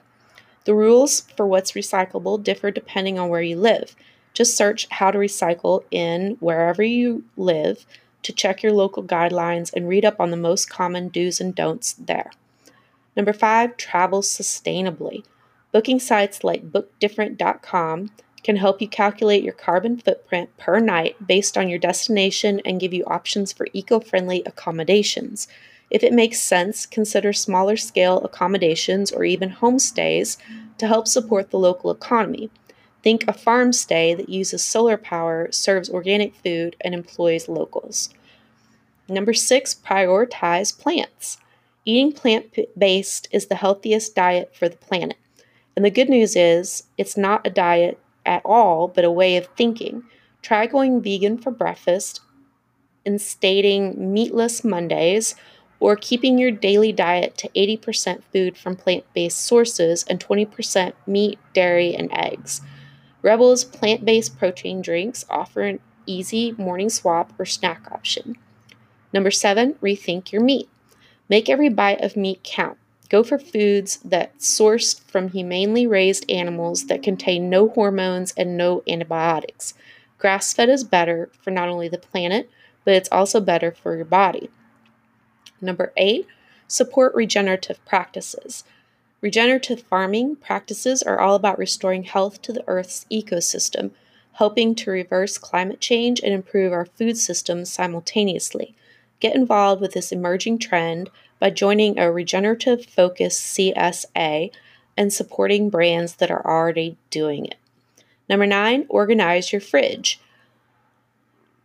The 0.66 0.74
rules 0.74 1.22
for 1.38 1.46
what's 1.46 1.74
recyclable 1.74 2.44
differ 2.44 2.72
depending 2.72 3.20
on 3.20 3.30
where 3.30 3.42
you 3.42 3.56
live. 3.56 3.96
Just 4.34 4.58
search 4.58 4.88
how 4.90 5.12
to 5.12 5.20
recycle 5.20 5.84
in 5.92 6.38
wherever 6.40 6.84
you 6.84 7.24
live 7.38 7.86
to 8.24 8.34
check 8.34 8.64
your 8.64 8.74
local 8.74 9.04
guidelines 9.04 9.72
and 9.72 9.88
read 9.88 10.04
up 10.04 10.20
on 10.20 10.32
the 10.32 10.38
most 10.38 10.70
common 10.70 11.10
do's 11.10 11.40
and 11.40 11.54
don'ts 11.54 11.94
there. 11.94 12.32
Number 13.16 13.32
five, 13.32 13.78
travel 13.78 14.22
sustainably. 14.22 15.24
Booking 15.72 16.00
sites 16.00 16.44
like 16.44 16.72
bookdifferent.com 16.72 18.10
can 18.44 18.56
help 18.58 18.82
you 18.82 18.88
calculate 18.88 19.44
your 19.44 19.54
carbon 19.54 19.98
footprint 19.98 20.56
per 20.58 20.80
night 20.80 21.16
based 21.26 21.58
on 21.58 21.70
your 21.70 21.80
destination 21.80 22.62
and 22.66 22.80
give 22.80 22.94
you 22.94 23.04
options 23.06 23.54
for 23.54 23.68
eco 23.74 24.00
friendly 24.00 24.44
accommodations. 24.46 25.48
If 25.90 26.04
it 26.04 26.14
makes 26.14 26.40
sense, 26.40 26.86
consider 26.86 27.32
smaller 27.34 27.78
scale 27.78 28.20
accommodations 28.24 29.12
or 29.12 29.24
even 29.24 29.52
homestays 29.52 30.38
to 30.78 30.88
help 30.88 31.08
support 31.08 31.52
the 31.52 31.60
local 31.60 31.92
economy. 31.92 32.50
Think 33.04 33.28
a 33.28 33.34
farm 33.34 33.72
stay 33.72 34.16
that 34.16 34.30
uses 34.30 34.64
solar 34.64 34.98
power, 34.98 35.52
serves 35.52 35.90
organic 35.90 36.36
food, 36.36 36.76
and 36.82 36.94
employs 36.94 37.48
locals. 37.48 38.10
Number 39.08 39.34
six, 39.34 39.76
prioritize 39.76 40.78
plants. 40.78 41.38
Eating 41.86 42.12
plant 42.12 42.58
based 42.76 43.28
is 43.32 43.46
the 43.46 43.56
healthiest 43.56 44.16
diet 44.16 44.56
for 44.56 44.68
the 44.68 44.78
planet. 44.78 45.18
And 45.76 45.86
the 45.86 45.92
good 45.92 46.10
news 46.10 46.36
is, 46.36 46.84
it's 46.98 47.16
not 47.16 47.46
a 47.46 47.52
diet 47.52 48.00
at 48.26 48.42
all, 48.44 48.88
but 48.88 49.06
a 49.06 49.12
way 49.12 49.38
of 49.38 49.48
thinking. 49.56 50.04
Try 50.42 50.66
going 50.66 51.02
vegan 51.02 51.38
for 51.38 51.52
breakfast, 51.52 52.22
instating 53.06 53.98
meatless 53.98 54.64
Mondays, 54.64 55.36
or 55.86 55.96
keeping 55.96 56.40
your 56.40 56.50
daily 56.50 56.92
diet 56.92 57.38
to 57.38 57.48
80% 57.50 58.24
food 58.34 58.58
from 58.58 58.76
plant 58.76 59.04
based 59.14 59.38
sources 59.38 60.04
and 60.10 60.20
20% 60.20 60.94
meat, 61.06 61.38
dairy, 61.54 61.94
and 61.94 62.12
eggs. 62.12 62.62
Rebel's 63.22 63.64
plant 63.64 64.04
based 64.04 64.36
protein 64.36 64.82
drinks 64.82 65.26
offer 65.30 65.62
an 65.62 65.80
easy 66.08 66.54
morning 66.54 66.90
swap 66.90 67.32
or 67.38 67.46
snack 67.46 67.84
option. 67.92 68.36
Number 69.14 69.30
seven, 69.30 69.76
rethink 69.76 70.32
your 70.32 70.42
meat. 70.42 70.68
Make 71.30 71.50
every 71.50 71.70
bite 71.70 72.02
of 72.02 72.18
meat 72.18 72.42
count. 72.44 72.80
Go 73.10 73.24
for 73.24 73.38
foods 73.38 73.98
that 73.98 74.40
sourced 74.40 75.04
from 75.04 75.30
humanely 75.30 75.86
raised 75.86 76.28
animals 76.32 76.88
that 76.88 77.04
contain 77.04 77.48
no 77.48 77.70
hormones 77.70 78.34
and 78.36 78.58
no 78.58 78.82
antibiotics. 78.88 79.76
Grass 80.18 80.52
fed 80.52 80.68
is 80.68 80.84
better 80.84 81.30
for 81.44 81.52
not 81.52 81.70
only 81.70 81.88
the 81.88 82.00
planet, 82.00 82.50
but 82.84 82.96
it's 82.96 83.10
also 83.12 83.40
better 83.40 83.72
for 83.72 83.96
your 83.96 84.06
body. 84.06 84.50
Number 85.62 85.94
eight, 85.98 86.28
support 86.68 87.16
regenerative 87.16 87.84
practices. 87.86 88.64
Regenerative 89.22 89.82
farming 89.82 90.36
practices 90.36 91.02
are 91.02 91.20
all 91.20 91.36
about 91.36 91.58
restoring 91.58 92.04
health 92.04 92.42
to 92.44 92.54
the 92.54 92.64
Earth's 92.68 93.06
ecosystem, 93.12 93.92
helping 94.34 94.76
to 94.76 94.92
reverse 94.92 95.38
climate 95.38 95.80
change 95.80 96.20
and 96.20 96.34
improve 96.34 96.74
our 96.74 96.86
food 96.86 97.18
systems 97.18 97.72
simultaneously. 97.72 98.76
Get 99.20 99.36
involved 99.36 99.82
with 99.82 99.94
this 99.94 100.12
emerging 100.12 100.60
trend 100.60 101.10
by 101.40 101.50
joining 101.50 101.98
a 101.98 102.12
regenerative 102.12 102.86
focused 102.86 103.58
CSA 103.58 104.52
and 104.98 105.12
supporting 105.12 105.70
brands 105.70 106.16
that 106.16 106.32
are 106.32 106.46
already 106.46 106.98
doing 107.10 107.46
it. 107.46 107.56
Number 108.30 108.46
nine, 108.46 108.86
organize 108.90 109.52
your 109.52 109.62
fridge. 109.62 110.20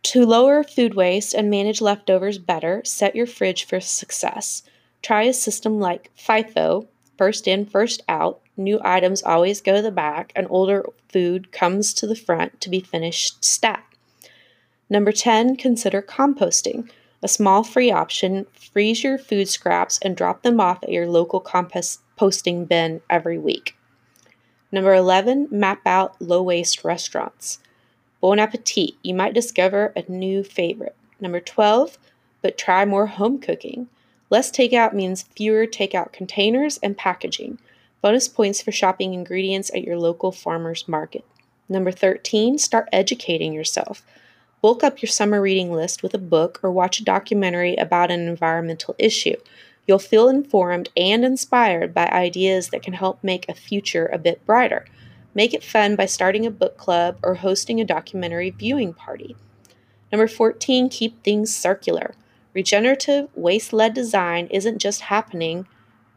To 0.03 0.25
lower 0.25 0.63
food 0.63 0.95
waste 0.95 1.33
and 1.33 1.49
manage 1.49 1.79
leftovers 1.79 2.39
better, 2.39 2.81
set 2.83 3.15
your 3.15 3.27
fridge 3.27 3.65
for 3.65 3.79
success. 3.79 4.63
Try 5.01 5.23
a 5.23 5.33
system 5.33 5.79
like 5.79 6.11
FIFO, 6.17 6.87
first 7.17 7.47
in, 7.47 7.65
first 7.65 8.01
out. 8.09 8.41
New 8.57 8.79
items 8.83 9.21
always 9.23 9.61
go 9.61 9.75
to 9.75 9.81
the 9.81 9.91
back, 9.91 10.31
and 10.35 10.47
older 10.49 10.85
food 11.09 11.51
comes 11.51 11.93
to 11.93 12.07
the 12.07 12.15
front 12.15 12.59
to 12.61 12.69
be 12.69 12.79
finished 12.79 13.43
stat. 13.45 13.83
Number 14.89 15.11
10, 15.11 15.55
consider 15.55 16.01
composting. 16.01 16.89
A 17.23 17.27
small 17.27 17.63
free 17.63 17.91
option 17.91 18.47
freeze 18.53 19.03
your 19.03 19.19
food 19.19 19.47
scraps 19.47 19.99
and 19.99 20.17
drop 20.17 20.41
them 20.41 20.59
off 20.59 20.83
at 20.83 20.91
your 20.91 21.07
local 21.07 21.39
composting 21.39 22.67
bin 22.67 23.01
every 23.09 23.37
week. 23.37 23.77
Number 24.71 24.93
11, 24.93 25.47
map 25.51 25.81
out 25.85 26.19
low 26.19 26.41
waste 26.41 26.83
restaurants. 26.83 27.59
Bon 28.21 28.37
appetit, 28.37 28.93
you 29.01 29.15
might 29.15 29.33
discover 29.33 29.91
a 29.95 30.03
new 30.07 30.43
favorite. 30.43 30.95
Number 31.19 31.39
12, 31.39 31.97
but 32.43 32.55
try 32.55 32.85
more 32.85 33.07
home 33.07 33.39
cooking. 33.39 33.87
Less 34.29 34.51
takeout 34.51 34.93
means 34.93 35.23
fewer 35.35 35.65
takeout 35.65 36.13
containers 36.13 36.77
and 36.83 36.95
packaging. 36.95 37.57
Bonus 37.99 38.27
points 38.27 38.61
for 38.61 38.71
shopping 38.71 39.15
ingredients 39.15 39.71
at 39.73 39.83
your 39.83 39.97
local 39.97 40.31
farmer's 40.31 40.87
market. 40.87 41.25
Number 41.67 41.91
13, 41.91 42.59
start 42.59 42.87
educating 42.91 43.53
yourself. 43.53 44.03
Bulk 44.61 44.83
up 44.83 45.01
your 45.01 45.09
summer 45.09 45.41
reading 45.41 45.71
list 45.71 46.03
with 46.03 46.13
a 46.13 46.19
book 46.19 46.59
or 46.61 46.71
watch 46.71 46.99
a 46.99 47.03
documentary 47.03 47.75
about 47.75 48.11
an 48.11 48.27
environmental 48.27 48.95
issue. 48.99 49.35
You'll 49.87 49.97
feel 49.97 50.29
informed 50.29 50.89
and 50.95 51.25
inspired 51.25 51.91
by 51.91 52.05
ideas 52.05 52.69
that 52.69 52.83
can 52.83 52.93
help 52.93 53.23
make 53.23 53.49
a 53.49 53.55
future 53.55 54.05
a 54.05 54.19
bit 54.19 54.45
brighter. 54.45 54.85
Make 55.33 55.53
it 55.53 55.63
fun 55.63 55.95
by 55.95 56.05
starting 56.05 56.45
a 56.45 56.51
book 56.51 56.77
club 56.77 57.17
or 57.23 57.35
hosting 57.35 57.79
a 57.79 57.85
documentary 57.85 58.49
viewing 58.49 58.93
party. 58.93 59.35
Number 60.11 60.27
14, 60.27 60.89
keep 60.89 61.23
things 61.23 61.55
circular. 61.55 62.13
Regenerative, 62.53 63.29
waste 63.33 63.71
led 63.71 63.93
design 63.93 64.47
isn't 64.47 64.79
just 64.79 65.01
happening 65.01 65.67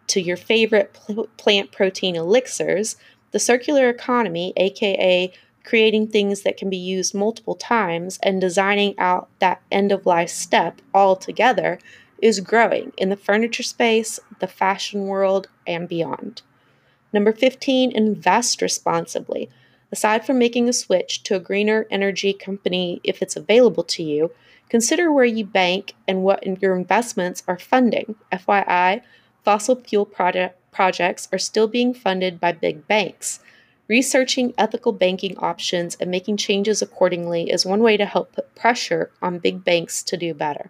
to 0.08 0.20
your 0.20 0.36
favorite 0.36 0.92
pl- 0.92 1.28
plant 1.36 1.70
protein 1.70 2.16
elixirs. 2.16 2.96
The 3.30 3.38
circular 3.38 3.88
economy, 3.88 4.52
aka 4.56 5.32
creating 5.62 6.08
things 6.08 6.42
that 6.42 6.56
can 6.56 6.68
be 6.68 6.76
used 6.76 7.14
multiple 7.14 7.54
times 7.54 8.18
and 8.22 8.40
designing 8.40 8.98
out 8.98 9.28
that 9.38 9.62
end 9.72 9.92
of 9.92 10.06
life 10.06 10.28
step 10.28 10.82
altogether 10.92 11.78
is 12.20 12.40
growing 12.40 12.92
in 12.96 13.08
the 13.08 13.16
furniture 13.16 13.62
space, 13.62 14.20
the 14.40 14.46
fashion 14.46 15.06
world, 15.06 15.48
and 15.66 15.88
beyond. 15.88 16.42
Number 17.14 17.30
15, 17.30 17.92
invest 17.92 18.60
responsibly. 18.60 19.48
Aside 19.92 20.26
from 20.26 20.36
making 20.36 20.68
a 20.68 20.72
switch 20.72 21.22
to 21.22 21.36
a 21.36 21.40
greener 21.40 21.86
energy 21.88 22.32
company 22.32 23.00
if 23.04 23.22
it's 23.22 23.36
available 23.36 23.84
to 23.84 24.02
you, 24.02 24.32
consider 24.68 25.12
where 25.12 25.24
you 25.24 25.44
bank 25.46 25.94
and 26.08 26.24
what 26.24 26.44
your 26.60 26.76
investments 26.76 27.44
are 27.46 27.56
funding. 27.56 28.16
FYI, 28.32 29.02
fossil 29.44 29.76
fuel 29.76 30.04
project 30.04 30.58
projects 30.72 31.28
are 31.30 31.38
still 31.38 31.68
being 31.68 31.94
funded 31.94 32.40
by 32.40 32.50
big 32.50 32.88
banks. 32.88 33.38
Researching 33.86 34.52
ethical 34.58 34.90
banking 34.90 35.38
options 35.38 35.96
and 36.00 36.10
making 36.10 36.36
changes 36.36 36.82
accordingly 36.82 37.48
is 37.48 37.64
one 37.64 37.80
way 37.80 37.96
to 37.96 38.06
help 38.06 38.32
put 38.32 38.56
pressure 38.56 39.12
on 39.22 39.38
big 39.38 39.62
banks 39.62 40.02
to 40.02 40.16
do 40.16 40.34
better. 40.34 40.68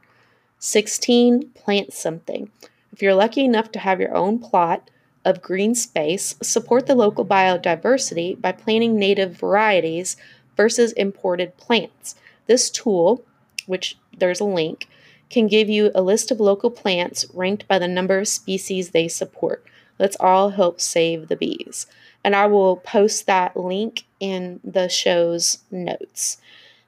16. 0.59 1.53
Plant 1.53 1.95
something. 1.95 2.51
If 2.93 3.01
you're 3.01 3.15
lucky 3.15 3.47
enough 3.47 3.73
to 3.73 3.79
have 3.79 3.99
your 3.99 4.15
own 4.15 4.39
plot 4.39 4.91
of 5.25 5.43
green 5.43 5.75
space, 5.75 6.35
support 6.43 6.87
the 6.87 6.95
local 6.95 7.25
biodiversity 7.25 8.41
by 8.41 8.53
planting 8.53 8.99
native 8.99 9.37
varieties 9.37 10.17
versus 10.57 10.93
imported 10.93 11.57
plants. 11.57 12.15
This 12.47 12.71
tool, 12.71 13.25
which 13.67 13.97
there's 14.17 14.41
a 14.41 14.45
link, 14.45 14.89
can 15.31 15.47
give 15.47 15.69
you 15.69 15.91
a 15.95 16.03
list 16.03 16.31
of 16.31 16.41
local 16.41 16.71
plants 16.71 17.27
ranked 17.35 17.67
by 17.67 17.79
the 17.79 17.89
number 17.89 18.19
of 18.19 18.29
species 18.29 18.91
they 18.91 19.09
support. 19.09 19.65
Let's 19.99 20.17
all 20.21 20.51
help 20.51 20.81
save 20.81 21.29
the 21.29 21.37
bees 21.37 21.87
and 22.25 22.35
I 22.35 22.47
will 22.47 22.77
post 22.79 23.27
that 23.27 23.57
link 23.57 24.05
in 24.19 24.59
the 24.65 24.89
show's 24.89 25.59
notes. 25.71 26.39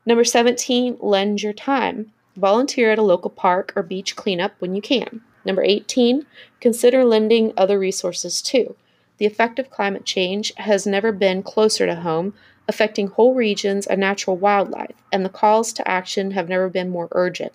Number 0.07 0.25
17, 0.25 0.96
lend 1.01 1.42
your 1.42 1.53
time. 1.53 2.12
Volunteer 2.37 2.90
at 2.90 2.99
a 2.99 3.03
local 3.03 3.31
park 3.31 3.72
or 3.77 3.83
beach 3.83 4.16
cleanup 4.16 4.55
when 4.59 4.75
you 4.75 4.81
can. 4.81 5.20
Number 5.46 5.62
18, 5.62 6.26
consider 6.61 7.04
lending 7.04 7.52
other 7.56 7.78
resources 7.78 8.42
too. 8.42 8.74
The 9.18 9.26
effect 9.26 9.61
of 9.61 9.70
climate 9.70 10.04
change 10.04 10.52
has 10.56 10.87
never 10.87 11.12
been 11.12 11.44
closer 11.44 11.87
to 11.87 11.94
home, 11.94 12.35
affecting 12.68 13.06
whole 13.06 13.32
regions 13.32 13.87
and 13.87 14.00
natural 14.00 14.37
wildlife, 14.37 14.96
and 15.12 15.24
the 15.24 15.30
calls 15.30 15.72
to 15.74 15.88
action 15.88 16.32
have 16.32 16.48
never 16.48 16.68
been 16.68 16.90
more 16.90 17.09
urgent. 17.12 17.52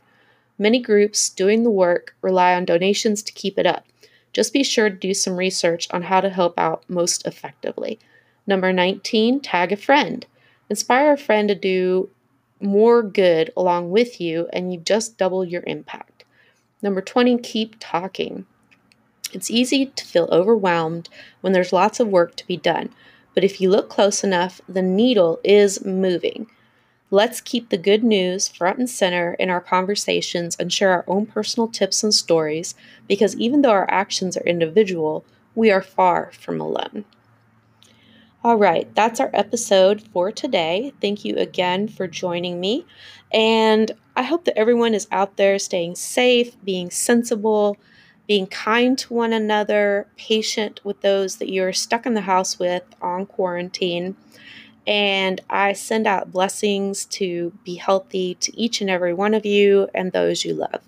Many 0.57 0.79
groups 0.79 1.27
doing 1.29 1.63
the 1.63 1.69
work 1.69 2.15
rely 2.21 2.55
on 2.55 2.63
donations 2.63 3.21
to 3.23 3.33
keep 3.33 3.59
it 3.59 3.65
up. 3.65 3.85
Just 4.31 4.53
be 4.53 4.63
sure 4.63 4.89
to 4.89 4.95
do 4.95 5.13
some 5.13 5.35
research 5.35 5.87
on 5.91 6.03
how 6.03 6.21
to 6.21 6.29
help 6.29 6.57
out 6.57 6.83
most 6.87 7.27
effectively. 7.27 7.99
Number 8.47 8.71
19, 8.71 9.41
tag 9.41 9.73
a 9.73 9.75
friend. 9.75 10.25
Inspire 10.69 11.11
a 11.11 11.17
friend 11.17 11.49
to 11.49 11.55
do 11.55 12.09
more 12.61 13.03
good 13.03 13.51
along 13.57 13.91
with 13.91 14.21
you, 14.21 14.47
and 14.53 14.71
you've 14.71 14.85
just 14.85 15.17
doubled 15.17 15.49
your 15.49 15.63
impact. 15.67 16.10
Number 16.81 17.01
20, 17.01 17.37
keep 17.39 17.75
talking. 17.79 18.45
It's 19.33 19.51
easy 19.51 19.85
to 19.85 20.05
feel 20.05 20.27
overwhelmed 20.31 21.09
when 21.41 21.53
there's 21.53 21.71
lots 21.71 21.99
of 21.99 22.07
work 22.07 22.35
to 22.37 22.47
be 22.47 22.57
done, 22.57 22.89
but 23.33 23.43
if 23.43 23.61
you 23.61 23.69
look 23.69 23.89
close 23.89 24.23
enough, 24.23 24.61
the 24.67 24.81
needle 24.81 25.39
is 25.43 25.85
moving. 25.85 26.47
Let's 27.13 27.41
keep 27.41 27.69
the 27.69 27.77
good 27.77 28.03
news 28.03 28.47
front 28.47 28.79
and 28.79 28.89
center 28.89 29.33
in 29.33 29.49
our 29.49 29.61
conversations 29.61 30.55
and 30.57 30.71
share 30.71 30.91
our 30.91 31.03
own 31.07 31.25
personal 31.25 31.67
tips 31.67 32.03
and 32.03 32.13
stories 32.13 32.73
because 33.07 33.35
even 33.35 33.61
though 33.61 33.71
our 33.71 33.89
actions 33.91 34.37
are 34.37 34.45
individual, 34.45 35.25
we 35.53 35.69
are 35.71 35.81
far 35.81 36.31
from 36.31 36.61
alone. 36.61 37.05
All 38.43 38.55
right, 38.55 38.93
that's 38.95 39.19
our 39.19 39.29
episode 39.33 40.01
for 40.01 40.31
today. 40.31 40.93
Thank 40.99 41.23
you 41.23 41.35
again 41.35 41.87
for 41.87 42.07
joining 42.07 42.59
me. 42.59 42.85
And 43.31 43.91
I 44.15 44.23
hope 44.23 44.45
that 44.45 44.57
everyone 44.57 44.93
is 44.93 45.07
out 45.11 45.37
there 45.37 45.57
staying 45.59 45.95
safe, 45.95 46.55
being 46.63 46.91
sensible, 46.91 47.77
being 48.27 48.47
kind 48.47 48.97
to 48.99 49.13
one 49.13 49.33
another, 49.33 50.07
patient 50.17 50.79
with 50.83 51.01
those 51.01 51.37
that 51.37 51.51
you're 51.51 51.73
stuck 51.73 52.05
in 52.05 52.13
the 52.13 52.21
house 52.21 52.59
with 52.59 52.83
on 53.01 53.25
quarantine. 53.25 54.15
And 54.85 55.39
I 55.49 55.73
send 55.73 56.07
out 56.07 56.31
blessings 56.31 57.05
to 57.05 57.53
be 57.63 57.75
healthy 57.75 58.35
to 58.35 58.57
each 58.59 58.81
and 58.81 58.89
every 58.89 59.13
one 59.13 59.33
of 59.33 59.45
you 59.45 59.87
and 59.93 60.11
those 60.11 60.43
you 60.43 60.53
love. 60.53 60.81